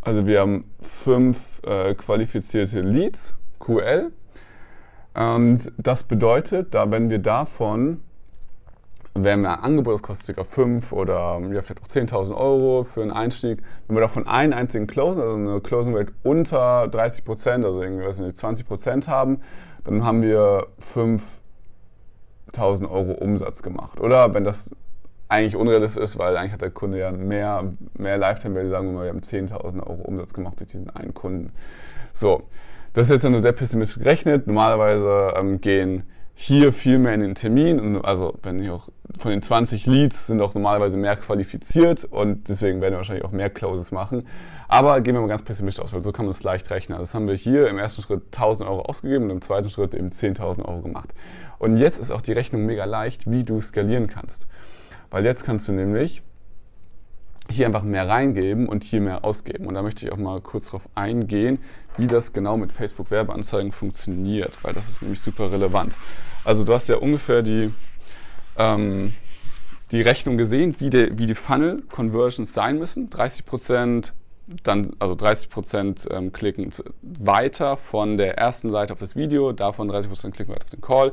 also 0.00 0.26
wir 0.26 0.40
haben 0.40 0.64
fünf 0.80 1.62
äh, 1.64 1.94
qualifizierte 1.94 2.80
Leads, 2.80 3.36
QL, 3.60 4.10
und 5.14 5.72
das 5.76 6.02
bedeutet, 6.04 6.74
da 6.74 6.90
wenn 6.90 7.10
wir 7.10 7.18
davon 7.20 8.00
wenn 9.14 9.42
wir 9.42 9.50
ein 9.50 9.64
Angebot, 9.64 9.94
das 9.94 10.02
kostet 10.02 10.36
ca. 10.36 10.44
5 10.44 10.92
oder 10.92 11.40
ja, 11.52 11.62
vielleicht 11.62 11.82
auch 11.82 11.88
10.000 11.88 12.36
Euro 12.36 12.84
für 12.84 13.02
einen 13.02 13.10
Einstieg, 13.10 13.62
wenn 13.86 13.96
wir 13.96 14.00
davon 14.00 14.26
einen 14.26 14.52
einzigen 14.52 14.86
closen, 14.86 15.22
also 15.22 15.34
eine 15.34 15.60
Closing 15.60 15.96
Rate 15.96 16.12
unter 16.22 16.86
30 16.88 17.24
Prozent, 17.24 17.64
also 17.64 17.82
irgendwie 17.82 18.04
weiß 18.04 18.20
nicht, 18.20 18.36
20 18.36 18.66
Prozent 18.66 19.08
haben, 19.08 19.40
dann 19.84 20.04
haben 20.04 20.22
wir 20.22 20.68
5.000 20.94 22.88
Euro 22.88 23.12
Umsatz 23.12 23.62
gemacht. 23.62 24.00
Oder 24.00 24.32
wenn 24.34 24.44
das 24.44 24.70
eigentlich 25.28 25.56
unrealistisch 25.56 26.02
ist, 26.02 26.18
weil 26.18 26.36
eigentlich 26.36 26.52
hat 26.52 26.62
der 26.62 26.70
Kunde 26.70 26.98
ja 26.98 27.10
mehr, 27.10 27.72
mehr 27.96 28.18
Lifetime 28.18 28.54
Value, 28.54 28.70
sagen 28.70 28.86
wir 28.88 28.94
mal, 28.94 29.04
wir 29.04 29.10
haben 29.10 29.20
10.000 29.20 29.86
Euro 29.86 30.02
Umsatz 30.02 30.34
gemacht 30.34 30.60
durch 30.60 30.70
diesen 30.70 30.90
einen 30.90 31.14
Kunden. 31.14 31.52
So, 32.12 32.42
das 32.92 33.08
ist 33.08 33.22
jetzt 33.22 33.30
nur 33.30 33.40
sehr 33.40 33.52
pessimistisch 33.52 34.02
gerechnet. 34.02 34.46
Normalerweise 34.46 35.34
ähm, 35.36 35.60
gehen 35.60 36.04
hier 36.42 36.72
viel 36.72 36.98
mehr 36.98 37.12
in 37.12 37.20
den 37.20 37.34
Termin. 37.34 38.02
Also 38.02 38.34
wenn 38.42 38.58
ich 38.58 38.70
auch 38.70 38.88
von 39.18 39.30
den 39.30 39.42
20 39.42 39.84
Leads 39.84 40.26
sind 40.26 40.40
auch 40.40 40.54
normalerweise 40.54 40.96
mehr 40.96 41.16
qualifiziert 41.16 42.04
und 42.04 42.48
deswegen 42.48 42.80
werden 42.80 42.94
wir 42.94 42.98
wahrscheinlich 42.98 43.26
auch 43.26 43.30
mehr 43.30 43.50
Closes 43.50 43.92
machen. 43.92 44.26
Aber 44.66 45.02
gehen 45.02 45.14
wir 45.14 45.20
mal 45.20 45.26
ganz 45.26 45.42
pessimistisch 45.42 45.84
aus, 45.84 45.92
weil 45.92 46.00
so 46.00 46.12
kann 46.12 46.24
man 46.24 46.30
es 46.30 46.42
leicht 46.42 46.70
rechnen. 46.70 46.96
Also 46.96 47.10
das 47.10 47.14
haben 47.14 47.28
wir 47.28 47.34
hier 47.34 47.68
im 47.68 47.76
ersten 47.76 48.00
Schritt 48.00 48.22
1000 48.34 48.70
Euro 48.70 48.82
ausgegeben 48.82 49.24
und 49.24 49.30
im 49.30 49.42
zweiten 49.42 49.68
Schritt 49.68 49.94
eben 49.94 50.08
10.000 50.08 50.64
Euro 50.64 50.80
gemacht. 50.80 51.12
Und 51.58 51.76
jetzt 51.76 52.00
ist 52.00 52.10
auch 52.10 52.22
die 52.22 52.32
Rechnung 52.32 52.64
mega 52.64 52.86
leicht, 52.86 53.30
wie 53.30 53.44
du 53.44 53.60
skalieren 53.60 54.06
kannst. 54.06 54.46
Weil 55.10 55.26
jetzt 55.26 55.44
kannst 55.44 55.68
du 55.68 55.72
nämlich 55.72 56.22
hier 57.50 57.66
einfach 57.66 57.82
mehr 57.82 58.08
reingeben 58.08 58.68
und 58.68 58.84
hier 58.84 59.00
mehr 59.00 59.24
ausgeben. 59.24 59.66
Und 59.66 59.74
da 59.74 59.82
möchte 59.82 60.06
ich 60.06 60.12
auch 60.12 60.16
mal 60.16 60.40
kurz 60.40 60.66
darauf 60.66 60.88
eingehen, 60.94 61.58
wie 61.96 62.06
das 62.06 62.32
genau 62.32 62.56
mit 62.56 62.72
Facebook 62.72 63.10
Werbeanzeigen 63.10 63.72
funktioniert, 63.72 64.58
weil 64.62 64.72
das 64.72 64.88
ist 64.88 65.02
nämlich 65.02 65.20
super 65.20 65.52
relevant. 65.52 65.98
Also 66.44 66.64
du 66.64 66.72
hast 66.72 66.88
ja 66.88 66.96
ungefähr 66.96 67.42
die, 67.42 67.72
ähm, 68.56 69.14
die 69.90 70.00
Rechnung 70.00 70.36
gesehen, 70.36 70.76
wie 70.78 70.90
die, 70.90 71.18
wie 71.18 71.26
die 71.26 71.34
Funnel 71.34 71.82
Conversions 71.90 72.54
sein 72.54 72.78
müssen. 72.78 73.10
30 73.10 73.44
Prozent 73.44 74.14
dann 74.62 74.90
also 74.98 75.14
30 75.14 75.48
Prozent 75.48 76.08
ähm, 76.10 76.32
klicken 76.32 76.70
weiter 77.02 77.76
von 77.76 78.16
der 78.16 78.38
ersten 78.38 78.70
Seite 78.70 78.92
auf 78.92 78.98
das 78.98 79.16
Video, 79.16 79.52
davon 79.52 79.88
30 79.88 80.10
Prozent 80.10 80.34
klicken 80.34 80.54
weiter 80.54 80.64
auf 80.64 80.70
den 80.70 80.80
Call 80.80 81.12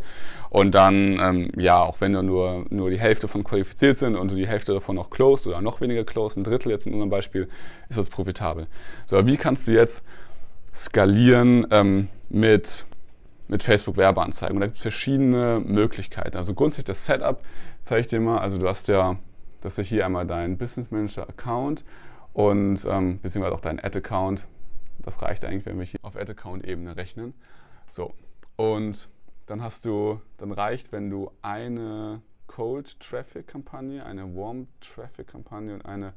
und 0.49 0.73
dann, 0.73 1.19
ähm, 1.19 1.51
ja, 1.55 1.81
auch 1.81 2.01
wenn 2.01 2.13
da 2.13 2.23
nur, 2.23 2.65
nur 2.69 2.89
die 2.89 2.99
Hälfte 2.99 3.27
davon 3.27 3.43
qualifiziert 3.43 3.97
sind 3.97 4.15
und 4.15 4.31
die 4.31 4.47
Hälfte 4.47 4.73
davon 4.73 4.97
auch 4.97 5.09
closed 5.09 5.47
oder 5.47 5.61
noch 5.61 5.81
weniger 5.81 6.03
closed, 6.03 6.37
ein 6.37 6.43
Drittel 6.43 6.71
jetzt 6.71 6.87
in 6.87 6.93
unserem 6.93 7.09
Beispiel, 7.09 7.47
ist 7.89 7.97
das 7.97 8.09
profitabel. 8.09 8.67
So, 9.05 9.25
wie 9.27 9.37
kannst 9.37 9.67
du 9.67 9.73
jetzt 9.73 10.03
skalieren 10.77 11.65
ähm, 11.71 12.07
mit, 12.29 12.85
mit 13.47 13.63
Facebook-Werbeanzeigen. 13.63 14.55
Und 14.55 14.61
da 14.61 14.67
gibt 14.67 14.77
es 14.77 14.81
verschiedene 14.83 15.61
Möglichkeiten. 15.65 16.37
Also 16.37 16.53
grundsätzlich 16.53 16.85
das 16.85 17.05
Setup 17.05 17.41
zeige 17.81 18.01
ich 18.01 18.07
dir 18.07 18.19
mal. 18.19 18.39
Also 18.39 18.57
du 18.57 18.67
hast 18.67 18.87
ja, 18.87 19.17
das 19.61 19.77
ist 19.77 19.87
hier 19.87 20.05
einmal 20.05 20.25
dein 20.25 20.57
Business 20.57 20.91
Manager-Account 20.91 21.83
und 22.37 22.85
ähm, 22.85 23.19
beziehungsweise 23.19 23.55
auch 23.55 23.61
dein 23.61 23.83
Ad-Account. 23.83 24.47
Das 24.99 25.23
reicht 25.23 25.43
eigentlich, 25.43 25.65
wenn 25.65 25.79
wir 25.79 25.85
hier 25.85 25.99
auf 26.03 26.15
Ad-Account-Ebene 26.15 26.95
rechnen. 26.95 27.33
So, 27.89 28.13
und 28.57 29.09
dann 29.47 29.63
hast 29.63 29.85
du, 29.85 30.21
dann 30.37 30.51
reicht, 30.51 30.91
wenn 30.91 31.09
du 31.09 31.31
eine 31.41 32.21
Cold 32.45 32.99
Traffic 32.99 33.47
Kampagne, 33.47 34.05
eine 34.05 34.35
Warm 34.35 34.67
Traffic 34.81 35.29
Kampagne 35.29 35.73
und 35.73 35.83
eine 35.87 36.13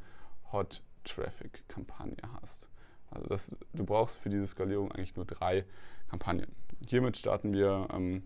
Hot 0.53 0.83
Traffic 1.05 1.67
Kampagne 1.69 2.19
hast. 2.43 2.69
Also 3.11 3.27
das, 3.27 3.57
du 3.73 3.87
brauchst 3.87 4.19
für 4.19 4.29
diese 4.29 4.47
Skalierung 4.47 4.93
eigentlich 4.93 5.17
nur 5.17 5.25
drei 5.25 5.65
Kampagnen. 6.11 6.55
Hiermit 6.87 7.17
starten 7.17 7.55
wir 7.55 7.89
ähm, 7.95 8.25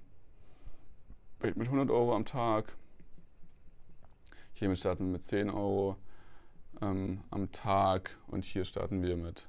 mit 1.40 1.68
100 1.68 1.88
Euro 1.90 2.16
am 2.16 2.24
Tag. 2.24 2.74
Hiermit 4.52 4.80
starten 4.80 5.04
wir 5.06 5.12
mit 5.12 5.22
10 5.22 5.48
Euro 5.48 5.96
ähm, 6.80 7.20
am 7.30 7.50
Tag 7.52 8.16
und 8.26 8.44
hier 8.44 8.64
starten 8.64 9.02
wir 9.02 9.16
mit 9.16 9.48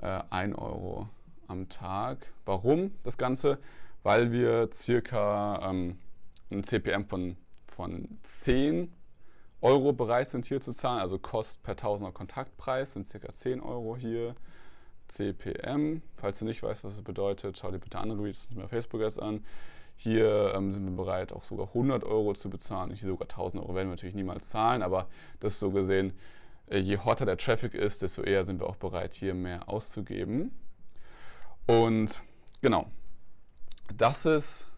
äh, 0.00 0.20
1 0.30 0.56
Euro 0.56 1.08
am 1.46 1.68
Tag. 1.68 2.32
Warum 2.44 2.92
das 3.02 3.18
Ganze? 3.18 3.58
Weil 4.02 4.32
wir 4.32 4.70
circa 4.72 5.70
ähm, 5.70 5.98
ein 6.50 6.64
CPM 6.64 7.04
von, 7.04 7.36
von 7.66 8.18
10 8.22 8.92
Euro 9.60 9.92
bereit 9.92 10.28
sind 10.28 10.46
hier 10.46 10.60
zu 10.60 10.72
zahlen, 10.72 11.00
also 11.00 11.18
Kost 11.18 11.62
per 11.62 11.74
Tausender 11.76 12.12
Kontaktpreis 12.12 12.92
sind 12.92 13.06
circa 13.06 13.32
10 13.32 13.60
Euro 13.60 13.96
hier. 13.96 14.34
CPM, 15.08 16.02
falls 16.16 16.38
du 16.38 16.44
nicht 16.44 16.62
weißt, 16.62 16.84
was 16.84 16.94
es 16.94 17.02
bedeutet, 17.02 17.58
schau 17.58 17.70
dir 17.70 17.78
bitte 17.78 17.98
andere 17.98 18.18
Videos 18.18 18.48
bei 18.54 18.68
Facebook 18.68 19.00
jetzt 19.00 19.20
an. 19.20 19.44
Hier 20.00 20.54
ähm, 20.54 20.70
sind 20.70 20.84
wir 20.84 20.92
bereit, 20.92 21.32
auch 21.32 21.42
sogar 21.42 21.66
100 21.66 22.04
Euro 22.04 22.32
zu 22.32 22.48
bezahlen. 22.48 22.94
Hier 22.94 23.08
sogar 23.08 23.28
1000 23.28 23.60
Euro 23.60 23.74
werden 23.74 23.88
wir 23.88 23.96
natürlich 23.96 24.14
niemals 24.14 24.48
zahlen, 24.48 24.82
aber 24.82 25.08
das 25.40 25.54
ist 25.54 25.60
so 25.60 25.72
gesehen, 25.72 26.12
äh, 26.68 26.78
je 26.78 26.98
hotter 26.98 27.26
der 27.26 27.36
Traffic 27.36 27.74
ist, 27.74 28.02
desto 28.02 28.22
eher 28.22 28.44
sind 28.44 28.60
wir 28.60 28.68
auch 28.68 28.76
bereit, 28.76 29.12
hier 29.12 29.34
mehr 29.34 29.68
auszugeben. 29.68 30.52
Und 31.66 32.22
genau, 32.62 32.86
das 33.96 34.24
ist 34.24 34.68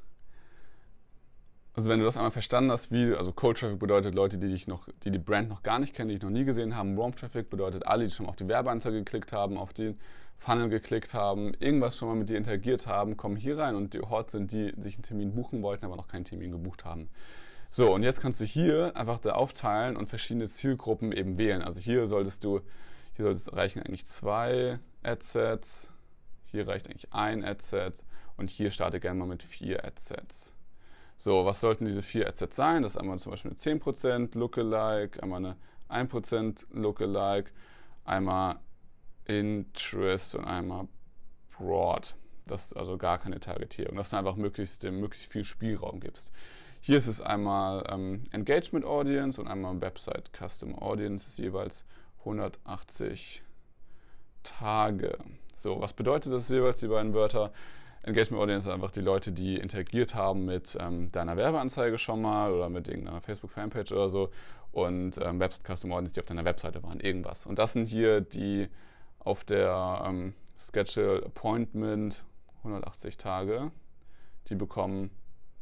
also 1.75 1.89
wenn 1.89 2.01
du 2.01 2.05
das 2.05 2.17
einmal 2.17 2.33
verstanden 2.33 2.73
hast, 2.73 2.91
wie, 2.91 3.15
also 3.15 3.33
Cold 3.33 3.59
Traffic 3.59 3.79
bedeutet 3.79 4.15
Leute, 4.15 4.39
die 4.39 4.49
dich 4.49 4.67
noch, 4.67 4.89
die 5.05 5.11
die 5.11 5.19
Brand 5.19 5.49
noch 5.49 5.63
gar 5.63 5.79
nicht 5.79 5.95
kennen, 5.95 6.09
die 6.09 6.17
dich 6.17 6.23
noch 6.23 6.31
nie 6.31 6.45
gesehen 6.45 6.77
haben. 6.77 6.97
Warm 6.97 7.15
Traffic 7.15 7.49
bedeutet 7.49 7.87
alle, 7.87 8.05
die 8.05 8.11
schon 8.11 8.27
auf 8.27 8.37
die 8.37 8.49
Werbeanzeige 8.49 8.99
geklickt 8.99 9.33
haben, 9.33 9.57
auf 9.57 9.73
den 9.73 9.99
Funnel 10.37 10.69
geklickt 10.69 11.15
haben, 11.15 11.53
irgendwas 11.61 11.97
schon 11.97 12.09
mal 12.09 12.15
mit 12.15 12.29
dir 12.29 12.39
interagiert 12.39 12.87
haben, 12.87 13.17
kommen 13.17 13.37
hier 13.37 13.59
rein 13.59 13.77
und 13.77 13.95
die 13.95 14.01
Hot 14.01 14.31
sind 14.31 14.53
die, 14.53 14.73
die 14.73 14.83
sich 14.83 14.95
einen 14.95 15.03
Termin 15.03 15.35
buchen 15.35 15.63
wollten, 15.63 15.85
aber 15.85 15.97
noch 15.97 16.09
keinen 16.09 16.25
Termin 16.25 16.51
gebucht 16.51 16.85
haben. 16.85 17.09
So, 17.71 17.95
und 17.95 18.03
jetzt 18.03 18.21
kannst 18.21 18.41
du 18.41 18.45
hier 18.45 18.97
einfach 18.97 19.21
da 19.21 19.33
aufteilen 19.33 19.97
und 19.97 20.09
verschiedene 20.09 20.49
Zielgruppen 20.49 21.13
eben 21.13 21.39
wählen. 21.39 21.63
Also 21.63 21.79
hier 21.79 22.07
solltest 22.07 22.43
du, 22.43 22.61
hier 23.15 23.27
solltest 23.27 23.53
reichen 23.53 23.83
eigentlich 23.83 24.07
zwei 24.07 24.81
Adsets, 25.05 25.91
hier 26.43 26.67
reicht 26.67 26.89
eigentlich 26.89 27.13
ein 27.13 27.45
Adset 27.45 28.03
und 28.37 28.51
hier 28.51 28.73
starte 28.73 28.99
gerne 28.99 29.21
mal 29.21 29.29
mit 29.29 29.43
vier 29.43 29.85
Adsets. 29.85 30.55
So, 31.23 31.45
was 31.45 31.61
sollten 31.61 31.85
diese 31.85 32.01
vier 32.01 32.27
Assets 32.27 32.57
sein? 32.57 32.81
Das 32.81 32.95
ist 32.95 32.97
einmal 32.97 33.19
zum 33.19 33.33
Beispiel 33.33 33.51
eine 33.51 33.61
10% 33.61 34.39
Lookalike, 34.39 35.23
einmal 35.23 35.45
eine 35.91 36.07
1% 36.09 36.65
Lookalike, 36.73 37.53
einmal 38.07 38.59
Interest 39.27 40.35
und 40.35 40.47
einmal 40.47 40.89
Broad. 41.51 42.17
Das 42.47 42.69
ist 42.69 42.73
also 42.73 42.97
gar 42.97 43.19
keine 43.19 43.39
Targetierung, 43.39 43.97
dass 43.97 44.09
du 44.09 44.17
einfach 44.17 44.37
möglichst, 44.37 44.83
möglichst 44.85 45.31
viel 45.31 45.45
Spielraum 45.45 46.01
gibst. 46.01 46.33
Hier 46.81 46.97
ist 46.97 47.07
es 47.07 47.21
einmal 47.21 47.85
ähm, 47.91 48.23
Engagement 48.33 48.87
Audience 48.87 49.39
und 49.39 49.47
einmal 49.47 49.79
Website 49.79 50.31
Custom 50.33 50.75
Audience, 50.75 51.27
das 51.27 51.33
ist 51.35 51.39
jeweils 51.39 51.85
180 52.21 53.43
Tage. 54.43 55.19
So, 55.55 55.83
was 55.83 55.93
bedeutet 55.93 56.33
das 56.33 56.49
jeweils, 56.49 56.81
die 56.81 56.89
beiden 56.89 57.13
Wörter? 57.13 57.53
Engagement 58.03 58.43
Audience 58.43 58.65
sind 58.65 58.73
einfach 58.73 58.91
die 58.91 59.03
Leute, 59.03 59.33
die 59.33 59.57
interagiert 59.57 60.15
haben 60.15 60.47
mit 60.47 60.77
ähm, 60.81 61.13
deiner 61.13 61.37
Werbeanzeige 61.37 61.99
schon 61.99 62.23
mal 62.23 62.53
oder 62.53 62.69
mit 62.69 62.89
irgendeiner 62.89 63.21
Facebook-Fanpage 63.21 63.93
oder 63.93 64.09
so. 64.09 64.31
Und 64.73 65.19
ähm, 65.19 65.41
Website 65.41 65.65
Custom 65.67 65.93
Audience, 65.93 66.15
die 66.15 66.21
auf 66.21 66.27
deiner 66.27 66.45
Webseite 66.45 66.83
waren, 66.83 67.01
irgendwas. 67.01 67.47
Und 67.47 67.59
das 67.59 67.75
sind 67.75 67.89
hier 67.89 68.21
die 68.21 68.69
auf 69.19 69.45
der 69.45 70.05
ähm, 70.07 70.35
Schedule 70.59 71.25
Appointment 71.25 72.25
180 72.59 73.17
Tage. 73.19 73.71
Die 74.49 74.55
bekommen, 74.55 75.11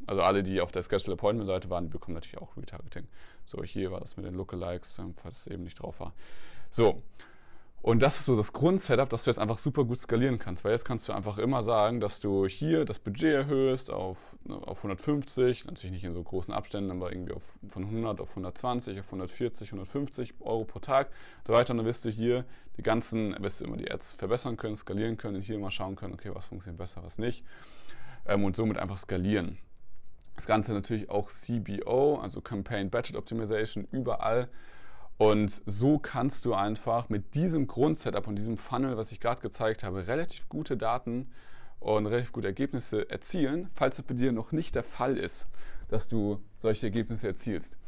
also 0.06 0.22
alle, 0.22 0.42
die 0.42 0.60
auf 0.60 0.70
der 0.70 0.82
Schedule 0.82 1.14
Appointment 1.14 1.48
Seite 1.48 1.70
waren, 1.70 1.84
die 1.84 1.90
bekommen 1.90 2.14
natürlich 2.14 2.38
auch 2.38 2.56
Retargeting. 2.56 3.08
So, 3.46 3.64
hier 3.64 3.90
war 3.90 3.98
das 4.00 4.16
mit 4.16 4.26
den 4.26 4.34
Lookalikes, 4.34 4.98
ähm, 4.98 5.14
falls 5.20 5.40
es 5.40 5.46
eben 5.48 5.64
nicht 5.64 5.80
drauf 5.80 5.98
war. 5.98 6.12
So, 6.70 7.02
und 7.80 8.02
das 8.02 8.18
ist 8.18 8.26
so 8.26 8.34
das 8.34 8.52
Grundsetup, 8.52 9.08
dass 9.08 9.24
du 9.24 9.30
jetzt 9.30 9.38
einfach 9.38 9.58
super 9.58 9.84
gut 9.84 9.98
skalieren 9.98 10.38
kannst. 10.38 10.64
Weil 10.64 10.72
jetzt 10.72 10.84
kannst 10.84 11.08
du 11.08 11.12
einfach 11.12 11.38
immer 11.38 11.62
sagen, 11.62 12.00
dass 12.00 12.18
du 12.18 12.46
hier 12.46 12.84
das 12.84 12.98
Budget 12.98 13.32
erhöhst 13.32 13.90
auf, 13.90 14.36
ne, 14.44 14.56
auf 14.56 14.78
150, 14.78 15.66
natürlich 15.66 15.92
nicht 15.92 16.04
in 16.04 16.12
so 16.12 16.22
großen 16.22 16.52
Abständen, 16.52 16.90
aber 16.90 17.12
irgendwie 17.12 17.34
auf, 17.34 17.56
von 17.68 17.84
100 17.84 18.20
auf 18.20 18.30
120, 18.30 18.98
auf 18.98 19.06
140, 19.06 19.68
150 19.68 20.34
Euro 20.40 20.64
pro 20.64 20.80
Tag. 20.80 21.10
Weiter, 21.46 21.72
dann 21.72 21.86
wirst 21.86 22.04
du 22.04 22.10
hier 22.10 22.44
die 22.76 22.82
ganzen, 22.82 23.34
wirst 23.42 23.60
du 23.60 23.66
immer 23.66 23.76
die 23.76 23.90
Ads 23.90 24.14
verbessern 24.14 24.56
können, 24.56 24.76
skalieren 24.76 25.16
können 25.16 25.36
und 25.36 25.42
hier 25.42 25.58
mal 25.58 25.70
schauen 25.70 25.96
können, 25.96 26.14
okay, 26.14 26.30
was 26.34 26.48
funktioniert 26.48 26.78
besser, 26.78 27.02
was 27.04 27.18
nicht. 27.18 27.44
Ähm, 28.26 28.44
und 28.44 28.56
somit 28.56 28.76
einfach 28.76 28.98
skalieren. 28.98 29.56
Das 30.34 30.46
Ganze 30.46 30.72
natürlich 30.72 31.10
auch 31.10 31.30
CBO, 31.30 32.18
also 32.18 32.40
Campaign 32.40 32.90
Budget 32.90 33.16
Optimization, 33.16 33.86
überall 33.90 34.48
und 35.18 35.62
so 35.66 35.98
kannst 35.98 36.44
du 36.44 36.54
einfach 36.54 37.08
mit 37.08 37.34
diesem 37.34 37.66
Grundsetup 37.66 38.28
und 38.28 38.36
diesem 38.36 38.56
Funnel, 38.56 38.96
was 38.96 39.10
ich 39.10 39.18
gerade 39.18 39.42
gezeigt 39.42 39.82
habe, 39.82 40.06
relativ 40.06 40.48
gute 40.48 40.76
Daten 40.76 41.28
und 41.80 42.06
relativ 42.06 42.32
gute 42.32 42.46
Ergebnisse 42.46 43.10
erzielen. 43.10 43.68
Falls 43.74 43.96
das 43.96 44.06
bei 44.06 44.14
dir 44.14 44.30
noch 44.30 44.52
nicht 44.52 44.76
der 44.76 44.84
Fall 44.84 45.16
ist, 45.16 45.48
dass 45.88 46.08
du 46.08 46.40
solche 46.60 46.86
Ergebnisse 46.86 47.26
erzielst, 47.26 47.78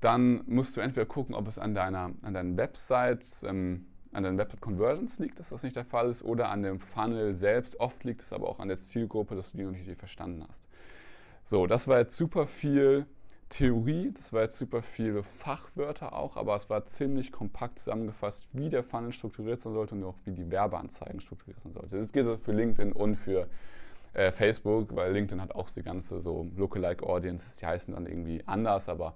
dann 0.00 0.42
musst 0.46 0.76
du 0.76 0.80
entweder 0.80 1.06
gucken, 1.06 1.36
ob 1.36 1.46
es 1.46 1.56
an, 1.56 1.74
deiner, 1.74 2.10
an 2.22 2.34
deinen 2.34 2.56
Websites, 2.56 3.44
ähm, 3.44 3.86
an 4.12 4.24
deinen 4.24 4.36
Website 4.36 4.60
Conversions 4.60 5.20
liegt, 5.20 5.38
dass 5.38 5.50
das 5.50 5.62
nicht 5.62 5.76
der 5.76 5.84
Fall 5.84 6.10
ist, 6.10 6.24
oder 6.24 6.50
an 6.50 6.64
dem 6.64 6.80
Funnel 6.80 7.34
selbst. 7.34 7.78
Oft 7.78 8.02
liegt 8.02 8.22
es 8.22 8.32
aber 8.32 8.48
auch 8.48 8.58
an 8.58 8.66
der 8.66 8.76
Zielgruppe, 8.76 9.36
dass 9.36 9.52
du 9.52 9.58
die 9.58 9.64
noch 9.64 9.70
nicht 9.70 9.98
verstanden 9.98 10.44
hast. 10.48 10.68
So, 11.44 11.68
das 11.68 11.86
war 11.86 11.98
jetzt 11.98 12.16
super 12.16 12.48
viel 12.48 13.06
Theorie, 13.52 14.12
das 14.16 14.32
war 14.32 14.42
jetzt 14.42 14.58
super 14.58 14.80
viele 14.80 15.22
Fachwörter 15.22 16.14
auch, 16.14 16.38
aber 16.38 16.56
es 16.56 16.70
war 16.70 16.86
ziemlich 16.86 17.32
kompakt 17.32 17.78
zusammengefasst, 17.78 18.48
wie 18.54 18.70
der 18.70 18.82
Funnel 18.82 19.12
strukturiert 19.12 19.60
sein 19.60 19.74
sollte 19.74 19.94
und 19.94 20.04
auch 20.04 20.14
wie 20.24 20.32
die 20.32 20.50
Werbeanzeigen 20.50 21.20
strukturiert 21.20 21.60
sein 21.60 21.74
sollte. 21.74 21.98
Das 21.98 22.12
gilt 22.12 22.40
für 22.42 22.52
LinkedIn 22.52 22.92
und 22.92 23.16
für 23.16 23.46
äh, 24.14 24.32
Facebook, 24.32 24.96
weil 24.96 25.12
LinkedIn 25.12 25.42
hat 25.42 25.54
auch 25.54 25.68
die 25.68 25.82
ganze 25.82 26.18
so 26.18 26.48
Lookalike 26.56 27.04
Audiences, 27.06 27.56
die 27.56 27.66
heißen 27.66 27.92
dann 27.92 28.06
irgendwie 28.06 28.42
anders, 28.46 28.88
aber 28.88 29.14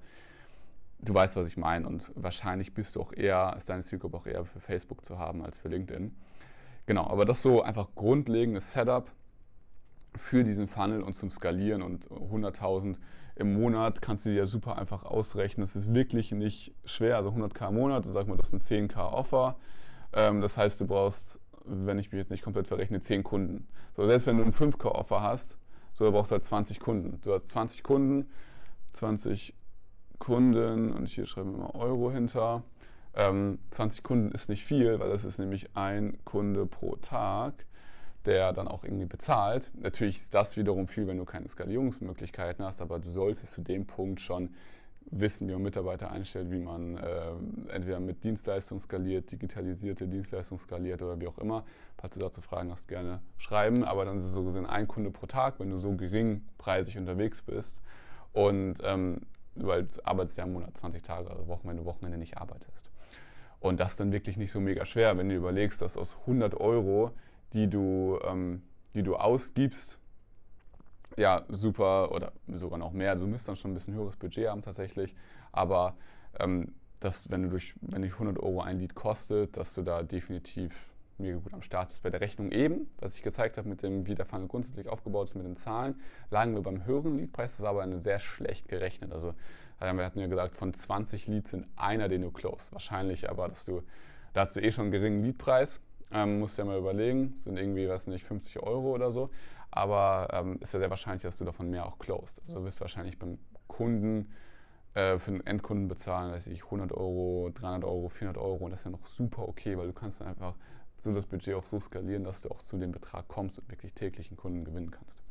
du 0.99 1.14
weißt, 1.14 1.35
was 1.37 1.47
ich 1.47 1.57
meine 1.57 1.87
und 1.87 2.12
wahrscheinlich 2.14 2.75
bist 2.75 2.97
du 2.97 3.00
auch 3.00 3.14
eher, 3.14 3.55
ist 3.57 3.71
deine 3.71 3.81
Zielgruppe 3.81 4.19
auch 4.19 4.26
eher 4.26 4.45
für 4.45 4.61
Facebook 4.61 5.02
zu 5.02 5.19
haben 5.19 5.43
als 5.43 5.57
für 5.57 5.69
LinkedIn. 5.69 6.14
Genau, 6.85 7.07
aber 7.07 7.25
das 7.25 7.40
so 7.40 7.62
einfach 7.62 7.88
grundlegendes 7.95 8.73
Setup 8.73 9.11
für 10.14 10.45
diesen 10.45 10.69
Funnel 10.69 11.00
und 11.00 11.14
zum 11.14 11.31
Skalieren 11.31 11.81
und 11.81 12.11
100.000 12.11 12.97
im 13.37 13.52
Monat 13.52 14.00
kannst 14.00 14.25
du 14.25 14.31
dir 14.31 14.37
ja 14.37 14.47
super 14.47 14.78
einfach 14.78 15.05
ausrechnen. 15.05 15.62
Das 15.62 15.76
ist 15.76 15.95
wirklich 15.95 16.33
nicht 16.33 16.75
schwer. 16.85 17.16
Also 17.16 17.31
100k 17.31 17.69
im 17.69 17.75
Monat, 17.75 18.07
sag 18.07 18.26
mal, 18.26 18.37
das 18.37 18.49
sind 18.49 18.62
10k 18.62 19.12
Offer. 19.12 19.57
Ähm, 20.14 20.40
das 20.40 20.57
heißt, 20.57 20.81
du 20.81 20.87
brauchst, 20.87 21.38
wenn 21.64 21.99
ich 21.99 22.11
mich 22.11 22.19
jetzt 22.19 22.31
nicht 22.31 22.43
komplett 22.43 22.66
verrechne, 22.66 23.00
10 23.00 23.23
Kunden. 23.23 23.69
So, 23.95 24.07
selbst 24.07 24.26
wenn 24.26 24.38
du 24.38 24.45
ein 24.45 24.52
5k 24.52 24.87
Offer 24.87 25.21
hast, 25.21 25.59
so 25.93 26.11
brauchst 26.11 26.31
du 26.31 26.35
halt 26.35 26.45
20 26.45 26.81
Kunden. 26.81 27.21
Du 27.23 27.33
hast 27.35 27.49
20 27.49 27.83
Kunden, 27.83 28.31
20 28.95 29.55
Kunden 30.19 30.93
und 30.93 31.07
hier 31.09 31.26
schreiben 31.26 31.52
wir 31.52 31.64
mal 31.64 31.71
Euro 31.75 32.11
hinter. 32.11 32.62
Ähm, 33.14 33.59
20 33.71 34.02
Kunden 34.02 34.31
ist 34.33 34.49
nicht 34.49 34.64
viel, 34.64 34.99
weil 34.99 35.11
das 35.11 35.26
ist 35.26 35.38
nämlich 35.38 35.76
ein 35.76 36.19
Kunde 36.25 36.64
pro 36.64 36.97
Tag 36.97 37.66
der 38.26 38.52
dann 38.52 38.68
auch 38.68 38.85
irgendwie 38.85 39.06
bezahlt. 39.06 39.71
Natürlich 39.80 40.18
ist 40.18 40.35
das 40.35 40.56
wiederum 40.56 40.87
viel, 40.87 41.06
wenn 41.06 41.18
du 41.18 41.25
keine 41.25 41.49
Skalierungsmöglichkeiten 41.49 42.64
hast, 42.64 42.80
aber 42.80 42.99
du 42.99 43.09
solltest 43.09 43.52
zu 43.52 43.62
dem 43.62 43.87
Punkt 43.87 44.21
schon 44.21 44.50
wissen, 45.11 45.49
wie 45.49 45.52
man 45.52 45.62
Mitarbeiter 45.62 46.11
einstellt, 46.11 46.50
wie 46.50 46.59
man 46.59 46.97
äh, 46.97 47.30
entweder 47.68 48.00
mit 48.00 48.25
Dienstleistung 48.25 48.80
skaliert, 48.80 49.30
digitalisierte 49.30 50.09
Dienstleistung 50.09 50.59
skaliert 50.59 51.00
oder 51.02 51.21
wie 51.21 51.28
auch 51.28 51.38
immer. 51.38 51.64
Falls 51.97 52.14
du 52.14 52.21
dazu 52.21 52.40
Fragen 52.40 52.71
hast, 52.71 52.88
gerne 52.88 53.21
schreiben. 53.38 53.85
Aber 53.85 54.04
dann 54.04 54.18
ist 54.18 54.25
es 54.25 54.33
so 54.33 54.42
gesehen 54.42 54.66
ein 54.66 54.88
Kunde 54.88 55.11
pro 55.11 55.26
Tag, 55.26 55.61
wenn 55.61 55.71
du 55.71 55.78
so 55.78 55.92
geringpreisig 55.92 56.99
unterwegs 56.99 57.42
bist. 57.42 57.80
Und 58.33 58.78
ähm, 58.83 59.21
weil 59.54 59.85
du 59.85 60.04
arbeitest 60.04 60.38
ja 60.38 60.45
im 60.45 60.52
Monat 60.52 60.76
20 60.76 61.02
Tage, 61.02 61.30
also 61.30 61.47
Wochen, 61.47 61.68
wenn 61.68 61.76
du 61.76 61.85
Wochenende 61.85 62.18
nicht 62.18 62.37
arbeitest. 62.37 62.90
Und 63.61 63.80
das 63.80 63.92
ist 63.92 64.00
dann 64.00 64.12
wirklich 64.12 64.37
nicht 64.37 64.50
so 64.50 64.61
mega 64.61 64.85
schwer, 64.85 65.16
wenn 65.16 65.28
du 65.28 65.35
überlegst, 65.35 65.80
dass 65.80 65.97
aus 65.97 66.16
100 66.26 66.61
Euro 66.61 67.12
die 67.56 67.68
du, 67.68 68.18
ähm, 68.25 68.62
die 68.94 69.02
du 69.02 69.16
ausgibst, 69.16 69.98
ja, 71.16 71.44
super 71.48 72.12
oder 72.12 72.32
sogar 72.46 72.78
noch 72.78 72.92
mehr. 72.92 73.16
Du 73.16 73.26
müsst 73.26 73.48
dann 73.48 73.56
schon 73.56 73.70
ein 73.70 73.75
bisschen 73.75 73.94
höheres 73.94 74.16
Budget 74.16 74.48
haben 74.48 74.60
tatsächlich, 74.60 75.14
aber 75.52 75.96
ähm, 76.38 76.75
dass, 77.00 77.30
wenn 77.30 77.42
du 77.42 77.48
durch, 77.48 77.75
wenn 77.80 78.02
dich 78.02 78.12
100 78.12 78.38
Euro 78.38 78.60
ein 78.60 78.78
Lied 78.78 78.94
kostet, 78.94 79.56
dass 79.56 79.75
du 79.75 79.82
da 79.82 80.02
definitiv 80.02 80.72
mega 81.18 81.38
gut 81.38 81.54
am 81.54 81.62
Start 81.62 81.88
bist. 81.88 82.02
Bei 82.02 82.10
der 82.10 82.20
Rechnung 82.20 82.52
eben, 82.52 82.90
was 82.98 83.16
ich 83.16 83.22
gezeigt 83.22 83.56
habe, 83.56 83.68
mit 83.68 83.82
dem, 83.82 84.06
wie 84.06 84.14
der 84.14 84.26
Funnel 84.26 84.48
grundsätzlich 84.48 84.88
aufgebaut 84.88 85.28
ist, 85.28 85.34
mit 85.34 85.46
den 85.46 85.56
Zahlen, 85.56 85.98
lagen 86.30 86.54
wir 86.54 86.62
beim 86.62 86.84
höheren 86.84 87.16
Leadpreis, 87.16 87.52
das 87.52 87.60
ist 87.60 87.64
aber 87.64 87.82
eine 87.82 88.00
sehr 88.00 88.18
schlecht 88.18 88.68
gerechnet. 88.68 89.12
Also 89.12 89.34
wir 89.78 90.04
hatten 90.04 90.18
ja 90.18 90.26
gesagt, 90.26 90.56
von 90.56 90.75
20 90.75 91.26
Leads 91.26 91.50
sind 91.52 91.66
einer, 91.76 92.08
den 92.08 92.22
du 92.22 92.30
close. 92.30 92.72
Wahrscheinlich 92.72 93.30
aber, 93.30 93.48
dass 93.48 93.64
du, 93.64 93.82
da 94.34 94.42
hast 94.42 94.56
du 94.56 94.60
eh 94.60 94.70
schon 94.70 94.84
einen 94.84 94.92
geringen 94.92 95.22
Leadpreis, 95.22 95.80
ähm, 96.12 96.38
musst 96.38 96.58
du 96.58 96.62
ja 96.62 96.66
mal 96.66 96.78
überlegen, 96.78 97.34
sind 97.36 97.56
irgendwie, 97.56 97.88
weiß 97.88 98.06
nicht, 98.08 98.25
50 98.25 98.62
Euro 98.62 98.92
oder 98.92 99.10
so. 99.10 99.30
Aber 99.70 100.28
ähm, 100.32 100.58
ist 100.60 100.72
ja 100.72 100.78
sehr 100.78 100.90
wahrscheinlich, 100.90 101.22
dass 101.22 101.36
du 101.38 101.44
davon 101.44 101.70
mehr 101.70 101.86
auch 101.86 101.98
closed. 101.98 102.42
Also 102.46 102.64
wirst 102.64 102.78
du 102.78 102.82
wahrscheinlich 102.82 103.18
beim 103.18 103.38
Kunden 103.66 104.32
äh, 104.94 105.18
für 105.18 105.32
einen 105.32 105.46
Endkunden 105.46 105.88
bezahlen, 105.88 106.32
weiß 106.32 106.46
ich, 106.46 106.64
100 106.64 106.92
Euro, 106.92 107.50
300 107.52 107.84
Euro, 107.84 108.08
400 108.08 108.42
Euro 108.42 108.64
und 108.64 108.70
das 108.70 108.80
ist 108.80 108.84
ja 108.84 108.90
noch 108.90 109.04
super 109.04 109.46
okay, 109.46 109.76
weil 109.76 109.86
du 109.86 109.92
kannst 109.92 110.20
dann 110.20 110.28
einfach 110.28 110.54
so 110.98 111.12
das 111.12 111.26
Budget 111.26 111.54
auch 111.54 111.64
so 111.64 111.78
skalieren, 111.78 112.25
dass 112.25 112.40
du 112.40 112.50
auch 112.50 112.58
zu 112.58 112.78
dem 112.78 112.92
Betrag 112.92 113.28
kommst 113.28 113.58
und 113.58 113.70
wirklich 113.70 113.92
täglich 113.92 114.28
einen 114.28 114.38
Kunden 114.38 114.64
gewinnen 114.64 114.90
kannst. 114.90 115.22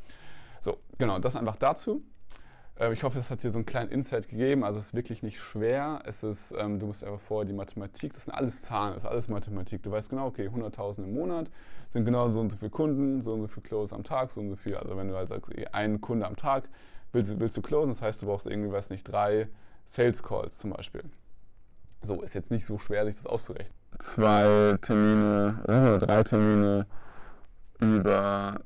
So, 0.61 0.77
genau, 0.97 1.19
das 1.19 1.35
einfach 1.35 1.55
dazu. 1.55 2.03
Äh, 2.79 2.93
ich 2.93 3.03
hoffe, 3.03 3.17
das 3.17 3.31
hat 3.31 3.43
dir 3.43 3.51
so 3.51 3.57
einen 3.59 3.65
kleinen 3.65 3.89
Insight 3.89 4.27
gegeben. 4.27 4.63
Also 4.63 4.79
es 4.79 4.87
ist 4.87 4.93
wirklich 4.93 5.23
nicht 5.23 5.39
schwer. 5.39 6.01
Es 6.05 6.23
ist, 6.23 6.53
ähm, 6.57 6.79
du 6.79 6.87
musst 6.87 7.03
einfach 7.03 7.19
vorher 7.19 7.45
die 7.45 7.53
Mathematik, 7.53 8.13
das 8.13 8.25
sind 8.25 8.33
alles 8.33 8.61
Zahlen, 8.61 8.93
das 8.93 9.03
ist 9.03 9.09
alles 9.09 9.29
Mathematik. 9.29 9.83
Du 9.83 9.91
weißt 9.91 10.09
genau, 10.09 10.27
okay, 10.27 10.47
100.000 10.47 11.03
im 11.03 11.13
Monat 11.13 11.49
sind 11.93 12.05
genau 12.05 12.29
so 12.31 12.39
und 12.39 12.51
so 12.51 12.57
viele 12.57 12.71
Kunden, 12.71 13.21
so 13.21 13.33
und 13.33 13.41
so 13.41 13.47
viel 13.47 13.63
Close 13.63 13.95
am 13.95 14.03
Tag, 14.03 14.31
so 14.31 14.41
und 14.41 14.49
so 14.49 14.55
viel. 14.55 14.75
Also 14.75 14.97
wenn 14.97 15.07
du 15.07 15.15
halt 15.15 15.29
sagst, 15.29 15.51
einen 15.71 16.01
Kunde 16.01 16.27
am 16.27 16.35
Tag 16.35 16.67
willst, 17.13 17.39
willst 17.39 17.55
du 17.55 17.61
closen, 17.61 17.93
das 17.93 18.01
heißt, 18.01 18.21
du 18.21 18.25
brauchst 18.25 18.47
irgendwie, 18.47 18.71
weiß 18.71 18.89
nicht, 18.89 19.03
drei 19.03 19.47
Sales 19.85 20.21
Calls 20.21 20.57
zum 20.57 20.71
Beispiel. 20.71 21.03
So, 22.01 22.21
ist 22.21 22.35
jetzt 22.35 22.51
nicht 22.51 22.65
so 22.65 22.77
schwer, 22.77 23.05
sich 23.05 23.15
das 23.15 23.25
auszurechnen. 23.25 23.73
Zwei 23.99 24.77
Termine 24.81 25.59
oder 25.63 25.99
drei 25.99 26.23
Termine 26.23 26.85
über 27.79 28.59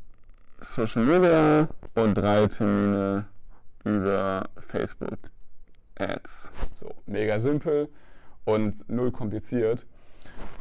Social 0.61 1.05
Media 1.05 1.67
und 1.95 2.15
drei 2.15 2.47
Termine 2.47 3.25
über 3.83 4.49
Facebook 4.67 5.17
Ads. 5.95 6.49
So, 6.75 6.93
mega 7.05 7.39
simpel 7.39 7.89
und 8.45 8.87
null 8.89 9.11
kompliziert. 9.11 9.85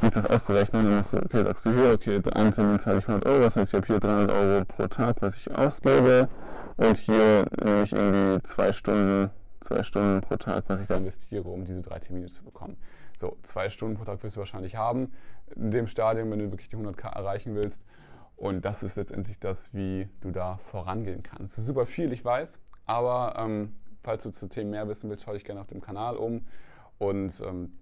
Sich 0.01 0.11
das 0.11 0.27
auszurechnen, 0.27 0.85
dann 0.87 0.97
musst 0.99 1.13
du, 1.13 1.19
okay, 1.19 1.45
sagst 1.45 1.67
du 1.67 1.73
hier, 1.73 1.93
okay, 1.93 2.21
einen 2.33 2.53
Termin 2.53 2.81
zahle 2.81 2.99
ich 2.99 3.09
100 3.09 3.27
Euro, 3.27 3.43
das 3.45 3.57
heißt, 3.57 3.73
ich 3.73 3.77
habe 3.77 3.87
hier 3.87 4.01
300 4.01 4.31
Euro 4.31 4.65
pro 4.65 4.87
Tag, 4.89 5.17
was 5.21 5.37
ich 5.37 5.51
ausgebe 5.51 6.29
und 6.77 6.97
hier 6.99 7.47
nehme 7.63 7.83
ich 7.85 7.93
irgendwie 7.93 8.43
zwei 8.43 8.73
Stunden 8.73 9.31
zwei 9.69 9.83
Stunden 9.83 10.21
pro 10.21 10.37
Tag, 10.37 10.65
was 10.69 10.81
ich 10.81 10.89
da 10.89 10.97
investiere, 10.97 11.49
um 11.49 11.65
diese 11.65 11.83
drei 11.83 11.99
Termine 11.99 12.27
zu 12.27 12.45
bekommen. 12.45 12.77
So, 13.17 13.37
zwei 13.43 13.69
Stunden 13.69 13.97
pro 13.97 14.05
Tag 14.05 14.23
wirst 14.23 14.37
du 14.37 14.41
wahrscheinlich 14.41 14.77
haben 14.77 15.13
in 15.55 15.71
dem 15.71 15.87
Stadium, 15.87 16.31
wenn 16.31 16.39
du 16.39 16.51
wirklich 16.51 16.69
die 16.69 16.77
100k 16.77 17.15
erreichen 17.15 17.55
willst. 17.55 17.85
Und 18.37 18.65
das 18.65 18.83
ist 18.83 18.97
letztendlich 18.97 19.39
das, 19.39 19.75
wie 19.75 20.09
du 20.21 20.31
da 20.31 20.59
vorangehen 20.71 21.23
kannst. 21.23 21.55
Das 21.55 21.59
ist 21.59 21.67
super 21.67 21.87
viel, 21.87 22.13
ich 22.13 22.25
weiß, 22.25 22.61
aber 22.89 23.37
ähm, 23.39 23.73
falls 24.03 24.25
du 24.25 24.31
zu 24.31 24.49
Themen 24.49 24.71
mehr 24.71 24.89
wissen 24.89 25.09
willst, 25.09 25.25
schau 25.25 25.33
dich 25.35 25.45
gerne 25.45 25.61
auf 25.61 25.69
dem 25.69 25.81
Kanal 25.81 26.17
um 26.17 26.47
und 26.99 27.41
ähm, 27.47 27.73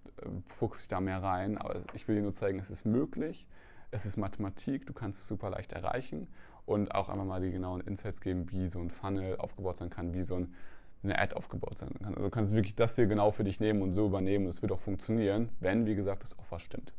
fuchs 0.46 0.80
dich 0.80 0.88
da 0.88 1.00
mehr 1.00 1.22
rein. 1.22 1.56
Aber 1.56 1.80
ich 1.94 2.06
will 2.06 2.16
dir 2.16 2.22
nur 2.22 2.32
zeigen, 2.32 2.58
es 2.58 2.70
ist 2.70 2.84
möglich. 2.84 3.46
Es 3.90 4.04
ist 4.04 4.16
Mathematik, 4.16 4.84
du 4.86 4.92
kannst 4.92 5.20
es 5.20 5.28
super 5.28 5.48
leicht 5.48 5.72
erreichen 5.72 6.28
und 6.66 6.94
auch 6.94 7.08
einfach 7.08 7.24
mal 7.24 7.40
die 7.40 7.52
genauen 7.52 7.80
Insights 7.80 8.20
geben, 8.20 8.50
wie 8.50 8.68
so 8.68 8.80
ein 8.80 8.90
Funnel 8.90 9.36
aufgebaut 9.36 9.76
sein 9.76 9.88
kann, 9.88 10.12
wie 10.12 10.22
so 10.22 10.34
ein 10.34 10.54
eine 11.02 11.18
Ad 11.18 11.34
aufgebaut 11.34 11.78
sein 11.78 11.90
kann. 12.02 12.14
Also 12.14 12.24
du 12.24 12.30
kannst 12.30 12.54
wirklich 12.54 12.74
das 12.74 12.96
hier 12.96 13.06
genau 13.06 13.30
für 13.30 13.44
dich 13.44 13.60
nehmen 13.60 13.82
und 13.82 13.94
so 13.94 14.06
übernehmen 14.06 14.46
und 14.46 14.50
es 14.50 14.62
wird 14.62 14.72
auch 14.72 14.80
funktionieren, 14.80 15.50
wenn, 15.60 15.86
wie 15.86 15.94
gesagt, 15.94 16.22
das 16.22 16.38
Offer 16.38 16.58
stimmt. 16.58 16.92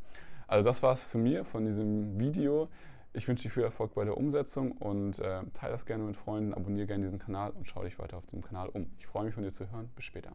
Also 0.46 0.66
das 0.66 0.82
war 0.82 0.92
es 0.92 1.10
zu 1.10 1.18
mir 1.18 1.44
von 1.44 1.66
diesem 1.66 2.18
Video. 2.18 2.68
Ich 3.12 3.26
wünsche 3.26 3.44
dir 3.44 3.50
viel 3.50 3.62
Erfolg 3.62 3.94
bei 3.94 4.04
der 4.04 4.16
Umsetzung 4.16 4.72
und 4.72 5.18
äh, 5.18 5.42
teile 5.54 5.72
das 5.72 5.86
gerne 5.86 6.04
mit 6.04 6.16
Freunden, 6.16 6.52
abonniere 6.54 6.86
gerne 6.86 7.04
diesen 7.04 7.18
Kanal 7.18 7.50
und 7.52 7.66
schau 7.66 7.82
dich 7.82 7.98
weiter 7.98 8.18
auf 8.18 8.26
diesem 8.26 8.42
Kanal 8.42 8.68
um. 8.68 8.92
Ich 8.98 9.06
freue 9.06 9.24
mich 9.24 9.34
von 9.34 9.42
dir 9.42 9.52
zu 9.52 9.70
hören. 9.70 9.90
Bis 9.96 10.04
später. 10.04 10.32